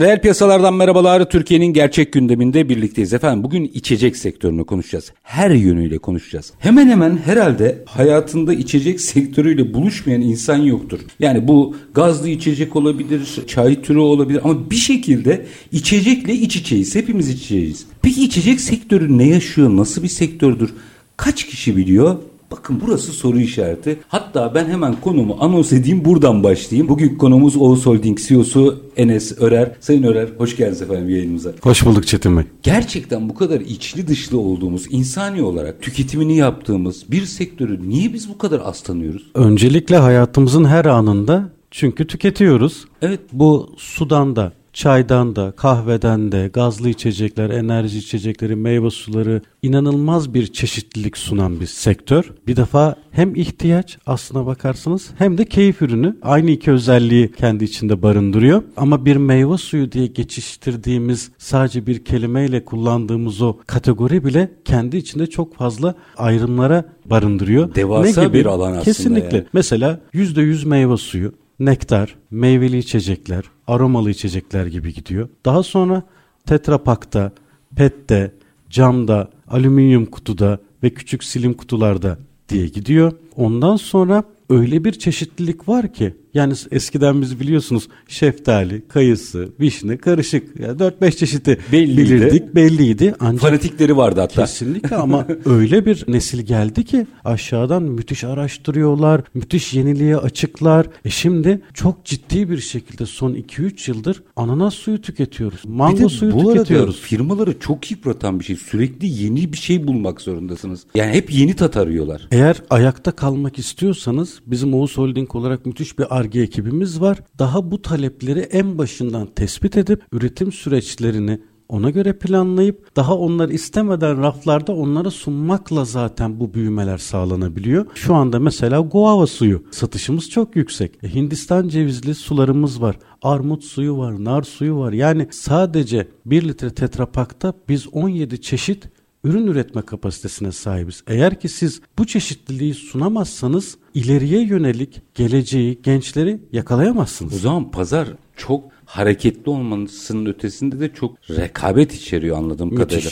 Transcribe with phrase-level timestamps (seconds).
[0.00, 1.30] Reel piyasalardan merhabalar.
[1.30, 3.12] Türkiye'nin gerçek gündeminde birlikteyiz.
[3.12, 5.12] Efendim bugün içecek sektörünü konuşacağız.
[5.22, 6.52] Her yönüyle konuşacağız.
[6.58, 11.00] Hemen hemen herhalde hayatında içecek sektörüyle buluşmayan insan yoktur.
[11.18, 16.94] Yani bu gazlı içecek olabilir, çay türü olabilir ama bir şekilde içecekle iç içeyiz.
[16.94, 17.86] Hepimiz iç içeyiz.
[18.02, 19.76] Peki içecek sektörü ne yaşıyor?
[19.76, 20.70] Nasıl bir sektördür?
[21.16, 22.16] Kaç kişi biliyor?
[22.50, 23.98] Bakın burası soru işareti.
[24.08, 26.88] Hatta ben hemen konumu anons edeyim buradan başlayayım.
[26.88, 29.72] Bugün konumuz Oğuz Holding CEO'su Enes Örer.
[29.80, 31.52] Sayın Örer hoş geldiniz efendim yayınımıza.
[31.62, 32.44] Hoş bulduk Çetin Bey.
[32.62, 38.38] Gerçekten bu kadar içli dışlı olduğumuz, insani olarak tüketimini yaptığımız bir sektörü niye biz bu
[38.38, 39.30] kadar az tanıyoruz?
[39.34, 42.84] Öncelikle hayatımızın her anında çünkü tüketiyoruz.
[43.02, 43.20] Evet.
[43.32, 50.46] Bu sudan da, çaydan da, kahveden de, gazlı içecekler, enerji içecekleri, meyve suları inanılmaz bir
[50.46, 52.32] çeşitlilik sunan bir sektör.
[52.46, 56.16] Bir defa hem ihtiyaç aslına bakarsınız hem de keyif ürünü.
[56.22, 58.62] Aynı iki özelliği kendi içinde barındırıyor.
[58.76, 65.26] Ama bir meyve suyu diye geçiştirdiğimiz sadece bir kelimeyle kullandığımız o kategori bile kendi içinde
[65.26, 67.74] çok fazla ayrımlara barındırıyor.
[67.74, 69.36] Devasa bir alan aslında Kesinlikle.
[69.36, 69.46] yani.
[69.52, 75.28] Mesela %100 meyve suyu, nektar, meyveli içecekler, aromalı içecekler gibi gidiyor.
[75.44, 76.02] Daha sonra
[76.46, 77.32] tetrapakta,
[77.76, 78.34] pette,
[78.70, 83.12] camda, alüminyum kutuda ve küçük silim kutularda diye gidiyor.
[83.36, 90.60] Ondan sonra öyle bir çeşitlilik var ki yani eskiden biz biliyorsunuz şeftali, kayısı, vişne karışık
[90.60, 91.98] yani 4-5 çeşidi Belliydi.
[91.98, 93.14] bilirdik belliydi.
[93.20, 94.44] Ancak Fanatikleri vardı hatta.
[94.44, 100.86] Kesinlikle ama öyle bir nesil geldi ki aşağıdan müthiş araştırıyorlar, müthiş yeniliğe açıklar.
[101.04, 105.60] E şimdi çok ciddi bir şekilde son 2-3 yıldır ananas suyu tüketiyoruz.
[105.64, 107.00] Mango suyu bu arada tüketiyoruz.
[107.00, 108.56] firmaları çok yıpratan bir şey.
[108.56, 110.86] Sürekli yeni bir şey bulmak zorundasınız.
[110.94, 112.28] Yani hep yeni tat arıyorlar.
[112.30, 117.18] Eğer ayakta kalmak istiyorsanız bizim Oğuz Holding olarak müthiş bir ARGE ekibimiz var.
[117.38, 124.22] Daha bu talepleri en başından tespit edip üretim süreçlerini ona göre planlayıp daha onlar istemeden
[124.22, 127.86] raflarda onlara sunmakla zaten bu büyümeler sağlanabiliyor.
[127.94, 131.04] Şu anda mesela guava suyu satışımız çok yüksek.
[131.04, 132.98] E, Hindistan cevizli sularımız var.
[133.22, 134.92] Armut suyu var, nar suyu var.
[134.92, 138.88] Yani sadece 1 litre tetrapakta biz 17 çeşit
[139.24, 141.02] ürün üretme kapasitesine sahibiz.
[141.06, 147.40] Eğer ki siz bu çeşitliliği sunamazsanız ileriye yönelik geleceği, gençleri O yakalayamazsınız.
[147.40, 152.84] zaman pazar çok hareketli olmasının ötesinde de çok rekabet içeriyor anladığım Müthiş.
[152.84, 153.10] kadarıyla.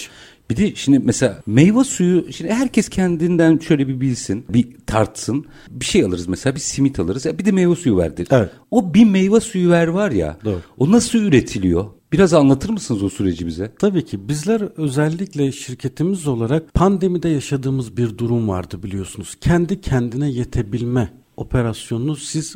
[0.51, 5.47] Bir de şimdi mesela meyve suyu şimdi herkes kendinden şöyle bir bilsin, bir tartsın.
[5.71, 7.25] Bir şey alırız mesela bir simit alırız.
[7.25, 8.29] Ya bir de meyve suyu ver dedi.
[8.31, 8.51] Evet.
[8.71, 10.37] O bir meyve suyu ver var ya.
[10.45, 10.61] Doğru.
[10.79, 11.87] O nasıl üretiliyor?
[12.13, 13.73] Biraz anlatır mısınız o süreci bize?
[13.79, 19.35] Tabii ki bizler özellikle şirketimiz olarak pandemide yaşadığımız bir durum vardı biliyorsunuz.
[19.41, 22.55] Kendi kendine yetebilme operasyonunu siz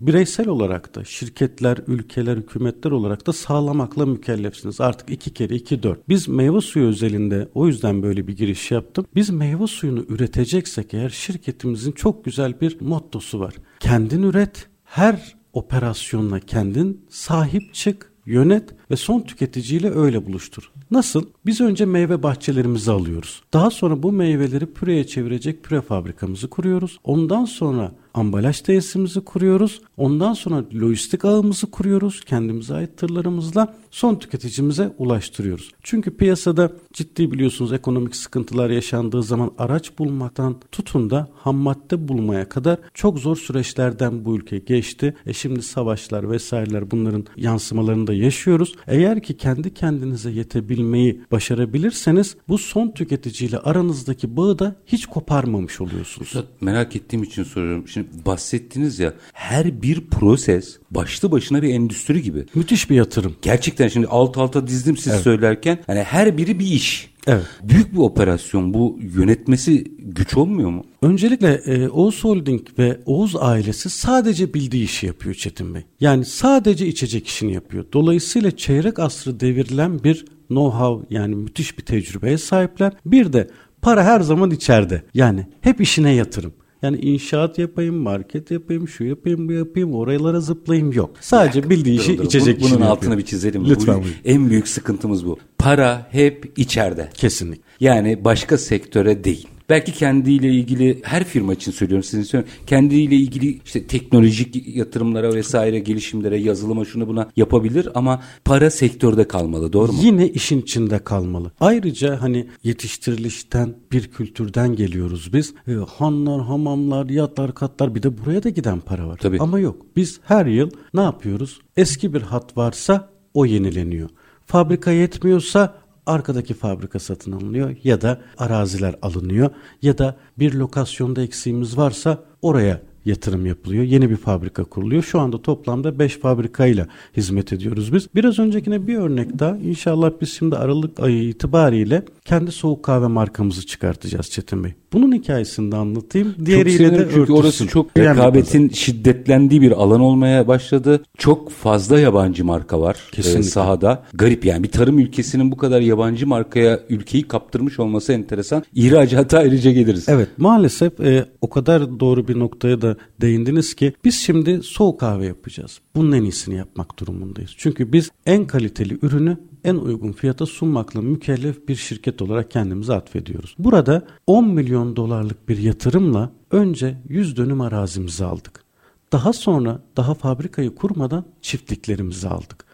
[0.00, 4.80] bireysel olarak da şirketler, ülkeler, hükümetler olarak da sağlamakla mükellefsiniz.
[4.80, 6.08] Artık iki kere iki dört.
[6.08, 9.06] Biz meyve suyu özelinde o yüzden böyle bir giriş yaptım.
[9.14, 13.54] Biz meyve suyunu üreteceksek eğer şirketimizin çok güzel bir mottosu var.
[13.80, 20.70] Kendin üret, her operasyonla kendin sahip çık, yönet ve son tüketiciyle öyle buluştur.
[20.90, 21.26] Nasıl?
[21.46, 23.42] Biz önce meyve bahçelerimizi alıyoruz.
[23.52, 26.98] Daha sonra bu meyveleri püreye çevirecek püre fabrikamızı kuruyoruz.
[27.04, 29.80] Ondan sonra ambalaj tesisimizi kuruyoruz.
[29.96, 32.20] Ondan sonra lojistik ağımızı kuruyoruz.
[32.24, 35.70] Kendimize ait tırlarımızla son tüketicimize ulaştırıyoruz.
[35.82, 42.48] Çünkü piyasada ciddi biliyorsunuz ekonomik sıkıntılar yaşandığı zaman araç bulmaktan tutun da ham madde bulmaya
[42.48, 45.14] kadar çok zor süreçlerden bu ülke geçti.
[45.26, 48.74] E şimdi savaşlar vesaireler bunların yansımalarını da yaşıyoruz.
[48.86, 56.34] Eğer ki kendi kendinize yetebilmeyi başarabilirseniz bu son tüketiciyle aranızdaki bağı da hiç koparmamış oluyorsunuz.
[56.60, 57.88] Merak ettiğim için soruyorum.
[57.88, 62.44] Şimdi Şimdi bahsettiniz ya her bir proses başlı başına bir endüstri gibi.
[62.54, 63.36] Müthiş bir yatırım.
[63.42, 65.22] Gerçekten şimdi alt alta dizdim siz Evet.
[65.22, 67.12] söylerken hani her biri bir iş.
[67.26, 67.44] Evet.
[67.62, 70.84] Büyük bir operasyon bu yönetmesi güç olmuyor mu?
[71.02, 75.82] Öncelikle e, Oğuz Holding ve Oğuz ailesi sadece bildiği işi yapıyor Çetin Bey.
[76.00, 77.84] Yani sadece içecek işini yapıyor.
[77.92, 82.92] Dolayısıyla çeyrek asrı devirilen bir know-how yani müthiş bir tecrübeye sahipler.
[83.06, 83.50] Bir de
[83.82, 85.02] para her zaman içeride.
[85.14, 86.52] Yani hep işine yatırım.
[86.82, 91.10] Yani inşaat yapayım, market yapayım, şu yapayım, bu yapayım, oralara zıplayayım yok.
[91.20, 93.18] Sadece bildiği işi Dur, içecek Bunun altını yapıyor.
[93.18, 93.68] bir çizelim.
[93.70, 94.04] Lütfen Bu.
[94.24, 95.38] En büyük sıkıntımız bu.
[95.58, 97.08] Para hep içeride.
[97.14, 97.62] Kesinlikle.
[97.80, 99.48] Yani başka sektöre değil.
[99.68, 102.54] Belki kendiyle ilgili her firma için söylüyorum sizin söylüyorum.
[102.66, 109.72] Kendiyle ilgili işte teknolojik yatırımlara vesaire gelişimlere yazılıma şunu buna yapabilir ama para sektörde kalmalı
[109.72, 109.98] doğru mu?
[110.02, 111.52] Yine işin içinde kalmalı.
[111.60, 115.54] Ayrıca hani yetiştirilişten bir kültürden geliyoruz biz.
[115.68, 119.16] E, hanlar, hamamlar, yatlar, katlar bir de buraya da giden para var.
[119.16, 119.38] Tabii.
[119.40, 119.86] Ama yok.
[119.96, 121.60] Biz her yıl ne yapıyoruz?
[121.76, 124.08] Eski bir hat varsa o yenileniyor.
[124.46, 125.74] Fabrika yetmiyorsa
[126.06, 129.50] arkadaki fabrika satın alınıyor ya da araziler alınıyor
[129.82, 133.84] ya da bir lokasyonda eksiğimiz varsa oraya yatırım yapılıyor.
[133.84, 135.02] Yeni bir fabrika kuruluyor.
[135.02, 138.14] Şu anda toplamda 5 fabrikayla hizmet ediyoruz biz.
[138.14, 139.56] Biraz öncekine bir örnek daha.
[139.56, 144.74] İnşallah biz şimdi Aralık ayı itibariyle kendi soğuk kahve markamızı çıkartacağız Çetin Bey.
[144.92, 146.34] Bunun hikayesini de anlatayım.
[146.36, 147.34] Çok Diğeriyle de çünkü örtüşsün.
[147.34, 151.02] orası çok rekabetin şiddetlendiği bir alan olmaya başladı.
[151.18, 153.40] Çok fazla yabancı marka var Kesinlikle.
[153.40, 154.02] e, sahada.
[154.14, 158.64] Garip yani bir tarım ülkesinin bu kadar yabancı markaya ülkeyi kaptırmış olması enteresan.
[158.74, 160.08] İhracata ayrıca geliriz.
[160.08, 165.26] Evet maalesef e, o kadar doğru bir noktaya da değindiniz ki biz şimdi soğuk kahve
[165.26, 165.80] yapacağız.
[165.96, 167.50] Bunun en iyisini yapmak durumundayız.
[167.56, 173.54] Çünkü biz en kaliteli ürünü en uygun fiyata sunmakla mükellef bir şirket olarak kendimizi atfediyoruz.
[173.58, 178.64] Burada 10 milyon dolarlık bir yatırımla önce 100 dönüm arazimizi aldık.
[179.12, 182.64] Daha sonra daha fabrikayı kurmadan çiftliklerimizi aldık.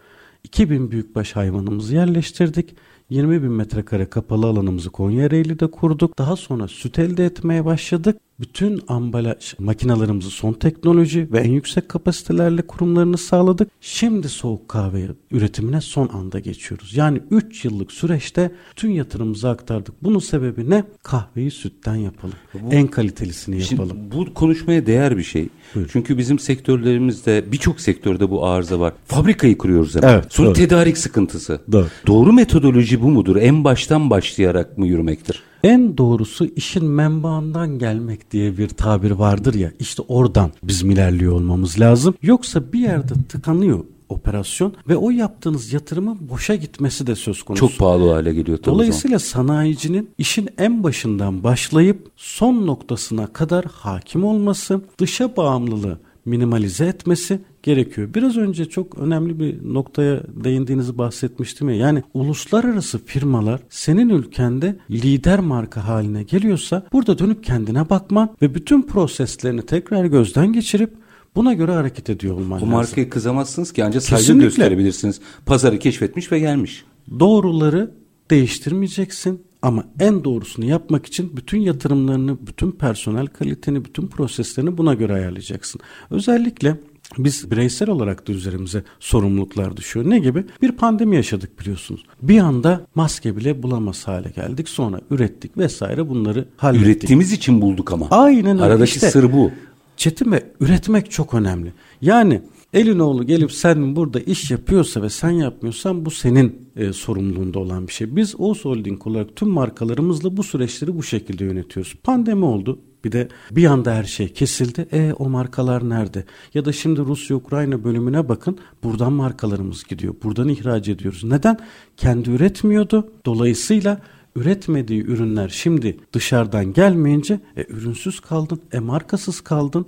[0.43, 2.75] 2000 büyükbaş hayvanımızı yerleştirdik.
[3.09, 6.17] 20 bin metrekare kapalı alanımızı Konya Ereğli'de kurduk.
[6.17, 8.17] Daha sonra süt elde etmeye başladık.
[8.39, 13.71] Bütün ambalaj makinalarımızı son teknoloji ve en yüksek kapasitelerle kurumlarını sağladık.
[13.81, 16.95] Şimdi soğuk kahve üretimine son anda geçiyoruz.
[16.95, 20.03] Yani 3 yıllık süreçte bütün yatırımımızı aktardık.
[20.03, 20.83] Bunun sebebi ne?
[21.03, 22.33] Kahveyi sütten yapalım.
[22.71, 23.97] en kalitelisini Şimdi yapalım.
[24.11, 25.49] bu konuşmaya değer bir şey.
[25.75, 25.89] Buyurun.
[25.93, 28.93] Çünkü bizim sektörlerimizde birçok sektörde bu arıza var.
[29.05, 30.13] Fabrikayı kuruyoruz hemen.
[30.13, 30.55] Evet, Sonra doğru.
[30.55, 31.61] tedarik sıkıntısı.
[31.71, 31.87] Doğru.
[32.07, 33.35] Doğru metodoloji bu mudur?
[33.35, 35.43] En baştan başlayarak mı yürümektir?
[35.63, 41.79] En doğrusu işin menbaından gelmek diye bir tabir vardır ya işte oradan bizim ilerliyor olmamız
[41.79, 42.15] lazım.
[42.21, 47.67] Yoksa bir yerde tıkanıyor operasyon ve o yaptığınız yatırımın boşa gitmesi de söz konusu.
[47.67, 48.59] Çok pahalı hale geliyor.
[48.65, 57.39] Dolayısıyla sanayicinin işin en başından başlayıp son noktasına kadar hakim olması, dışa bağımlılığı minimalize etmesi
[57.63, 58.09] gerekiyor.
[58.13, 61.75] Biraz önce çok önemli bir noktaya değindiğinizi bahsetmiştim ya.
[61.75, 68.81] Yani uluslararası firmalar senin ülkende lider marka haline geliyorsa burada dönüp kendine bakman ve bütün
[68.81, 70.93] proseslerini tekrar gözden geçirip
[71.35, 72.69] buna göre hareket ediyor olman Bu lazım.
[72.69, 74.45] markaya kızamazsınız ki ancak saygı Kesinlikle.
[74.45, 75.19] gösterebilirsiniz.
[75.45, 76.83] Pazarı keşfetmiş ve gelmiş.
[77.19, 77.91] Doğruları
[78.31, 85.13] değiştirmeyeceksin ama en doğrusunu yapmak için bütün yatırımlarını, bütün personel kaliteni, bütün proseslerini buna göre
[85.13, 85.81] ayarlayacaksın.
[86.11, 86.75] Özellikle
[87.17, 90.09] biz bireysel olarak da üzerimize sorumluluklar düşüyor.
[90.09, 90.45] Ne gibi?
[90.61, 92.03] Bir pandemi yaşadık biliyorsunuz.
[92.21, 94.69] Bir anda maske bile bulamaz hale geldik.
[94.69, 96.87] Sonra ürettik vesaire bunları hallettik.
[96.87, 98.07] Ürettiğimiz için bulduk ama.
[98.11, 98.63] Aynen öyle.
[98.63, 99.51] Aradaki İşte- sır bu.
[99.97, 101.73] Çetin Bey üretmek çok önemli.
[102.01, 102.41] Yani
[102.73, 107.93] Elinoğlu gelip sen burada iş yapıyorsa ve sen yapmıyorsan bu senin e, sorumluluğunda olan bir
[107.93, 108.15] şey.
[108.15, 111.95] Biz Oğuz Holding olarak tüm markalarımızla bu süreçleri bu şekilde yönetiyoruz.
[112.03, 112.79] Pandemi oldu.
[113.03, 114.87] Bir de bir anda her şey kesildi.
[114.91, 116.25] E o markalar nerede?
[116.53, 118.57] Ya da şimdi Rusya-Ukrayna bölümüne bakın.
[118.83, 120.15] Buradan markalarımız gidiyor.
[120.23, 121.23] Buradan ihraç ediyoruz.
[121.23, 121.57] Neden?
[121.97, 123.11] Kendi üretmiyordu.
[123.25, 124.01] Dolayısıyla
[124.35, 129.85] üretmediği ürünler şimdi dışarıdan gelmeyince e, ürünsüz kaldın, e, markasız kaldın.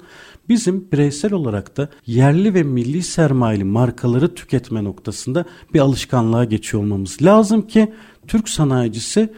[0.50, 7.22] Bizim bireysel olarak da yerli ve milli sermayeli markaları tüketme noktasında bir alışkanlığa geçiyor olmamız
[7.22, 7.94] lazım ki
[8.28, 9.34] Türk sanayicisi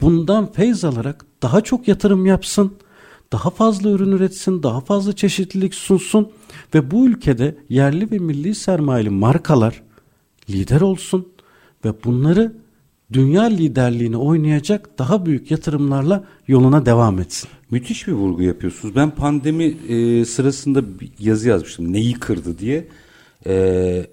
[0.00, 2.72] bundan feyz alarak daha çok yatırım yapsın,
[3.32, 6.28] daha fazla ürün üretsin, daha fazla çeşitlilik sunsun
[6.74, 9.82] ve bu ülkede yerli ve milli sermayeli markalar
[10.50, 11.28] lider olsun
[11.84, 12.52] ve bunları
[13.12, 17.50] dünya liderliğini oynayacak daha büyük yatırımlarla yoluna devam etsin.
[17.70, 18.96] Müthiş bir vurgu yapıyorsunuz.
[18.96, 21.92] Ben pandemi e, sırasında bir yazı yazmıştım.
[21.92, 22.88] Neyi kırdı diye.
[23.46, 24.06] E,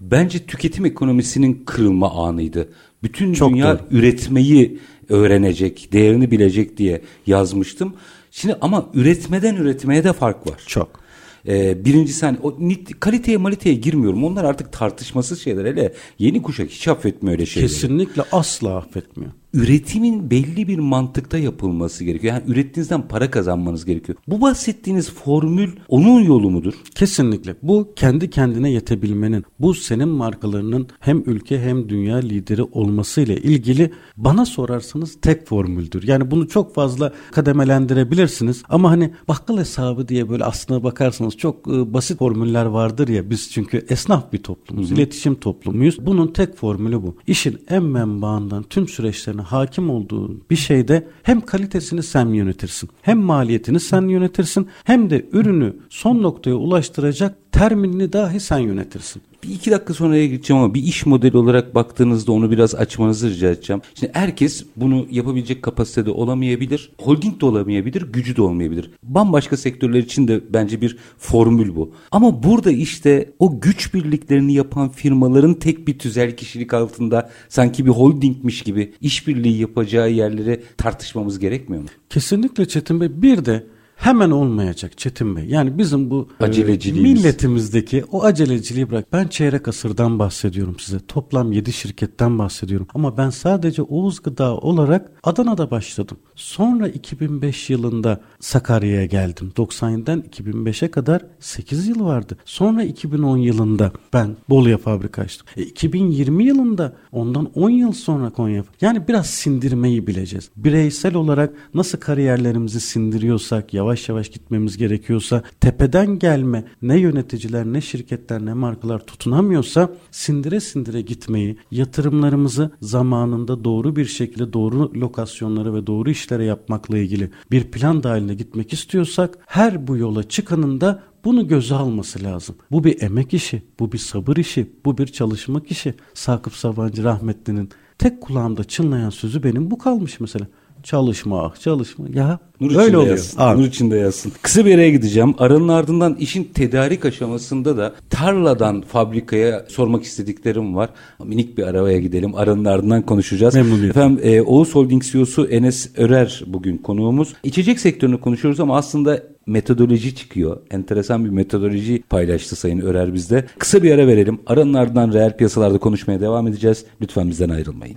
[0.00, 2.68] bence tüketim ekonomisinin kırılma anıydı.
[3.02, 3.86] Bütün Çok dünya doğru.
[3.90, 7.94] üretmeyi öğrenecek, değerini bilecek diye yazmıştım.
[8.34, 10.62] Şimdi ama üretmeden üretmeye de fark var.
[10.66, 11.00] Çok.
[11.48, 14.24] Ee, birincisi hani o nit, kaliteye maliteye girmiyorum.
[14.24, 15.64] Onlar artık tartışmasız şeyler.
[15.64, 17.72] Hele yeni kuşak hiç affetmiyor öyle şeyleri.
[17.72, 19.32] Kesinlikle asla affetmiyor.
[19.54, 22.34] Üretimin belli bir mantıkta yapılması gerekiyor.
[22.34, 24.18] Yani ürettiğinizden para kazanmanız gerekiyor.
[24.28, 26.74] Bu bahsettiğiniz formül onun yolu mudur?
[26.94, 27.56] Kesinlikle.
[27.62, 34.46] Bu kendi kendine yetebilmenin, bu senin markalarının hem ülke hem dünya lideri olmasıyla ilgili bana
[34.46, 36.08] sorarsanız tek formüldür.
[36.08, 41.94] Yani bunu çok fazla kademelendirebilirsiniz ama hani bakkal hesabı diye böyle aslına bakarsanız çok e,
[41.94, 44.94] basit formüller vardır ya biz çünkü esnaf bir toplumuz, Hı-hı.
[44.94, 46.06] iletişim toplumuyuz.
[46.06, 47.16] Bunun tek formülü bu.
[47.26, 53.80] İşin en menbaından tüm süreçlerine hakim olduğun bir şeyde hem kalitesini sen yönetirsin, hem maliyetini
[53.80, 59.22] sen yönetirsin, hem de ürünü son noktaya ulaştıracak terminini dahi sen yönetirsin.
[59.44, 63.50] Bir iki dakika sonraya gideceğim ama bir iş modeli olarak baktığınızda onu biraz açmanızı rica
[63.50, 63.82] edeceğim.
[63.94, 66.92] Şimdi herkes bunu yapabilecek kapasitede olamayabilir.
[67.00, 68.90] Holding de olamayabilir, gücü de olmayabilir.
[69.02, 71.92] Bambaşka sektörler için de bence bir formül bu.
[72.10, 77.90] Ama burada işte o güç birliklerini yapan firmaların tek bir tüzel kişilik altında sanki bir
[77.90, 81.88] holdingmiş gibi işbirliği yapacağı yerleri tartışmamız gerekmiyor mu?
[82.10, 83.22] Kesinlikle Çetin Bey.
[83.22, 83.66] Bir de
[84.02, 85.44] hemen olmayacak Çetin Bey.
[85.44, 87.12] Yani bizim bu e, aceleciliğimiz.
[87.12, 89.12] milletimizdeki o aceleciliği bırak.
[89.12, 90.98] Ben çeyrek asırdan bahsediyorum size.
[91.08, 92.86] Toplam 7 şirketten bahsediyorum.
[92.94, 96.16] Ama ben sadece Oğuz Gıda olarak Adana'da başladım.
[96.34, 99.52] Sonra 2005 yılında Sakarya'ya geldim.
[99.56, 102.36] 97'den 2005'e kadar 8 yıl vardı.
[102.44, 105.46] Sonra 2010 yılında ben Bolu'ya fabrika açtım.
[105.56, 108.64] E, 2020 yılında ondan 10 yıl sonra Konya.
[108.80, 110.50] Yani biraz sindirmeyi bileceğiz.
[110.56, 117.80] Bireysel olarak nasıl kariyerlerimizi sindiriyorsak yavaş yavaş yavaş gitmemiz gerekiyorsa tepeden gelme ne yöneticiler ne
[117.80, 125.86] şirketler ne markalar tutunamıyorsa sindire sindire gitmeyi yatırımlarımızı zamanında doğru bir şekilde doğru lokasyonlara ve
[125.86, 131.48] doğru işlere yapmakla ilgili bir plan dahilinde gitmek istiyorsak her bu yola çıkanın da bunu
[131.48, 132.56] göze alması lazım.
[132.70, 135.94] Bu bir emek işi, bu bir sabır işi, bu bir çalışmak işi.
[136.14, 140.46] Sakıp Sabancı rahmetlinin tek kulağımda çınlayan sözü benim bu kalmış mesela.
[140.82, 142.06] Çalışma, ah, çalışma.
[142.14, 143.16] Ya Nur öyle oluyor.
[143.16, 143.40] Yazsın.
[143.40, 143.60] Abi.
[143.60, 144.32] Nur içinde yazsın.
[144.42, 145.34] Kısa bir yere gideceğim.
[145.38, 150.90] Aranın ardından işin tedarik aşamasında da tarladan fabrikaya sormak istediklerim var.
[151.24, 152.34] Minik bir arabaya gidelim.
[152.34, 153.54] Aranın ardından konuşacağız.
[153.54, 153.90] Memnuniyet.
[153.90, 157.34] Efendim e, Oğuz Holding CEO'su Enes Örer bugün konuğumuz.
[157.42, 160.60] İçecek sektörünü konuşuyoruz ama aslında metodoloji çıkıyor.
[160.70, 163.46] Enteresan bir metodoloji paylaştı Sayın Örer bizde.
[163.58, 164.40] Kısa bir ara verelim.
[164.46, 166.84] Aranın ardından reel piyasalarda konuşmaya devam edeceğiz.
[167.00, 167.96] Lütfen bizden ayrılmayın.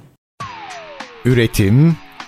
[1.25, 1.96] Üretim,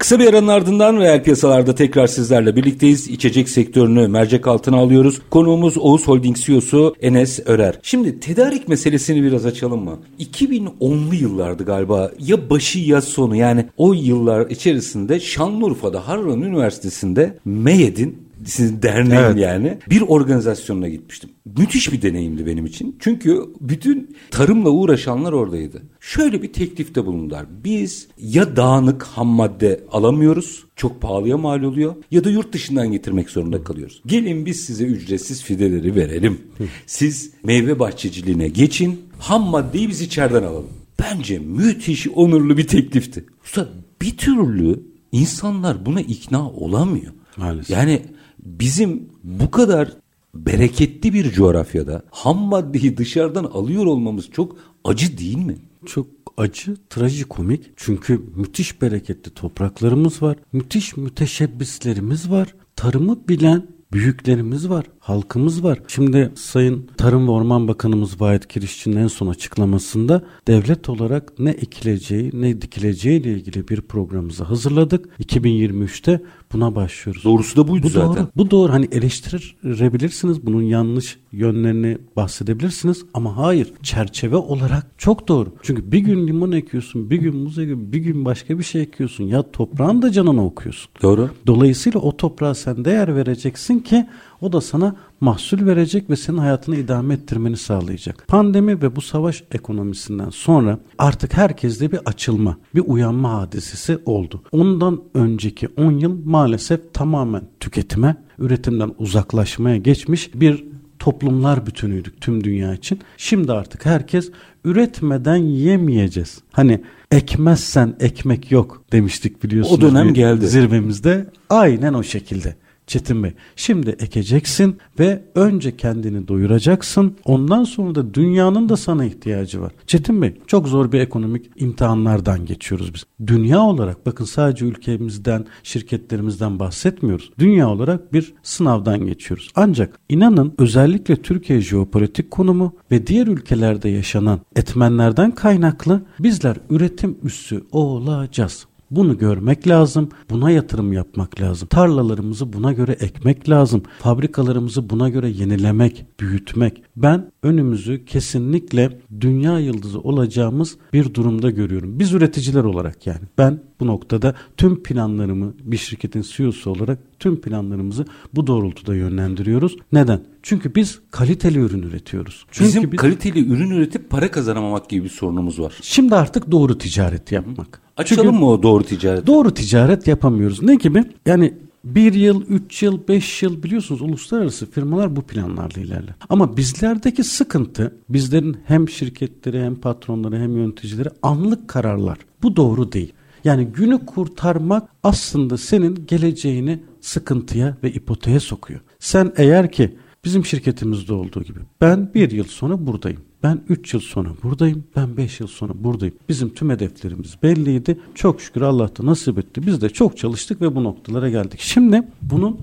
[0.00, 3.08] Kısa bir aranın ardından reel piyasalarda tekrar sizlerle birlikteyiz.
[3.08, 5.22] İçecek sektörünü mercek altına alıyoruz.
[5.30, 7.78] Konuğumuz Oğuz Holding CEO'su Enes Örer.
[7.82, 9.98] Şimdi tedarik meselesini biraz açalım mı?
[10.20, 12.10] 2010'lu yıllardı galiba.
[12.18, 19.38] Ya başı ya sonu yani o yıllar içerisinde Şanlıurfa'da Harran Üniversitesi'nde MEYED'in sizin derneğin evet.
[19.38, 21.30] yani bir organizasyonuna gitmiştim.
[21.58, 22.96] Müthiş bir deneyimdi benim için.
[23.00, 25.82] Çünkü bütün tarımla uğraşanlar oradaydı.
[26.00, 27.46] Şöyle bir teklifte bulundular.
[27.64, 33.30] Biz ya dağınık ham madde alamıyoruz, çok pahalıya mal oluyor ya da yurt dışından getirmek
[33.30, 34.02] zorunda kalıyoruz.
[34.06, 36.40] Gelin biz size ücretsiz fideleri verelim.
[36.86, 40.68] Siz meyve bahçeciliğine geçin, ham maddeyi biz içeriden alalım.
[41.02, 43.24] Bence müthiş onurlu bir teklifti.
[43.44, 43.68] Usta
[44.02, 44.80] bir türlü
[45.12, 47.12] insanlar buna ikna olamıyor.
[47.36, 47.70] Maalesef.
[47.70, 48.02] Yani
[48.44, 49.96] bizim bu kadar
[50.34, 55.56] bereketli bir coğrafyada ham maddeyi dışarıdan alıyor olmamız çok acı değil mi?
[55.86, 56.06] Çok
[56.36, 57.70] acı, trajikomik.
[57.76, 60.36] Çünkü müthiş bereketli topraklarımız var.
[60.52, 62.54] Müthiş müteşebbislerimiz var.
[62.76, 65.78] Tarımı bilen büyüklerimiz var, halkımız var.
[65.88, 72.30] Şimdi Sayın Tarım ve Orman Bakanımız Vahit Kirişçi'nin en son açıklamasında devlet olarak ne ekileceği
[72.34, 75.08] ne dikileceği ile ilgili bir programımızı hazırladık.
[75.20, 76.20] 2023'te
[76.52, 77.24] buna başlıyoruz.
[77.24, 78.16] Doğrusu da buydu bu zaten.
[78.16, 78.28] Doğru.
[78.36, 78.72] Bu doğru.
[78.72, 80.46] Hani eleştirebilirsiniz.
[80.46, 83.04] Bunun yanlış yönlerini bahsedebilirsiniz.
[83.14, 83.72] Ama hayır.
[83.82, 85.52] Çerçeve olarak çok doğru.
[85.62, 89.24] Çünkü bir gün limon ekiyorsun, bir gün muz ekiyorsun, bir gün başka bir şey ekiyorsun.
[89.24, 90.90] Ya toprağın da canını okuyorsun.
[91.02, 91.30] Doğru.
[91.46, 94.06] Dolayısıyla o toprağa sen değer vereceksin ki
[94.40, 98.24] o da sana mahsul verecek ve senin hayatını idame ettirmeni sağlayacak.
[98.28, 104.42] Pandemi ve bu savaş ekonomisinden sonra artık herkeste bir açılma, bir uyanma hadisesi oldu.
[104.52, 110.64] Ondan önceki 10 yıl maalesef tamamen tüketime, üretimden uzaklaşmaya geçmiş bir
[110.98, 113.00] toplumlar bütünüydük tüm dünya için.
[113.16, 114.30] Şimdi artık herkes
[114.64, 116.38] üretmeden yemeyeceğiz.
[116.52, 116.80] Hani
[117.10, 119.84] ekmezsen ekmek yok demiştik biliyorsunuz.
[119.84, 120.48] O dönem geldi.
[120.48, 122.56] Zirvemizde aynen o şekilde.
[122.86, 123.32] Çetin Bey.
[123.56, 127.16] Şimdi ekeceksin ve önce kendini doyuracaksın.
[127.24, 129.72] Ondan sonra da dünyanın da sana ihtiyacı var.
[129.86, 133.04] Çetin Bey çok zor bir ekonomik imtihanlardan geçiyoruz biz.
[133.26, 137.30] Dünya olarak bakın sadece ülkemizden, şirketlerimizden bahsetmiyoruz.
[137.38, 139.48] Dünya olarak bir sınavdan geçiyoruz.
[139.54, 147.64] Ancak inanın özellikle Türkiye jeopolitik konumu ve diğer ülkelerde yaşanan etmenlerden kaynaklı bizler üretim üssü
[147.72, 148.66] olacağız.
[148.90, 150.08] Bunu görmek lazım.
[150.30, 151.68] Buna yatırım yapmak lazım.
[151.68, 153.82] Tarlalarımızı buna göre ekmek lazım.
[153.98, 156.82] Fabrikalarımızı buna göre yenilemek, büyütmek.
[156.96, 161.98] Ben önümüzü kesinlikle dünya yıldızı olacağımız bir durumda görüyorum.
[161.98, 163.20] Biz üreticiler olarak yani.
[163.38, 168.04] Ben bu noktada tüm planlarımı bir şirketin CEO'su olarak tüm planlarımızı
[168.34, 169.76] bu doğrultuda yönlendiriyoruz.
[169.92, 170.20] Neden?
[170.42, 172.46] Çünkü biz kaliteli ürün üretiyoruz.
[172.50, 173.00] Çünkü Bizim biz...
[173.00, 175.74] kaliteli ürün üretip para kazanamamak gibi bir sorunumuz var.
[175.82, 177.80] Şimdi artık doğru ticaret yapmak.
[177.96, 179.26] Açalım Çünkü mı o doğru ticaret?
[179.26, 180.62] Doğru ticaret yapamıyoruz.
[180.62, 181.04] Ne gibi?
[181.26, 181.54] Yani
[181.84, 186.14] bir yıl, üç yıl, beş yıl biliyorsunuz uluslararası firmalar bu planlarla ilerler.
[186.28, 192.18] Ama bizlerdeki sıkıntı bizlerin hem şirketleri hem patronları hem yöneticileri anlık kararlar.
[192.42, 193.12] Bu doğru değil.
[193.44, 198.80] Yani günü kurtarmak aslında senin geleceğini sıkıntıya ve ipoteğe sokuyor.
[198.98, 203.20] Sen eğer ki bizim şirketimizde olduğu gibi ben bir yıl sonra buradayım.
[203.42, 204.84] Ben 3 yıl sonra buradayım.
[204.96, 206.14] Ben 5 yıl sonra buradayım.
[206.28, 207.98] Bizim tüm hedeflerimiz belliydi.
[208.14, 209.66] Çok şükür Allah da nasip etti.
[209.66, 211.60] Biz de çok çalıştık ve bu noktalara geldik.
[211.60, 212.60] Şimdi bunun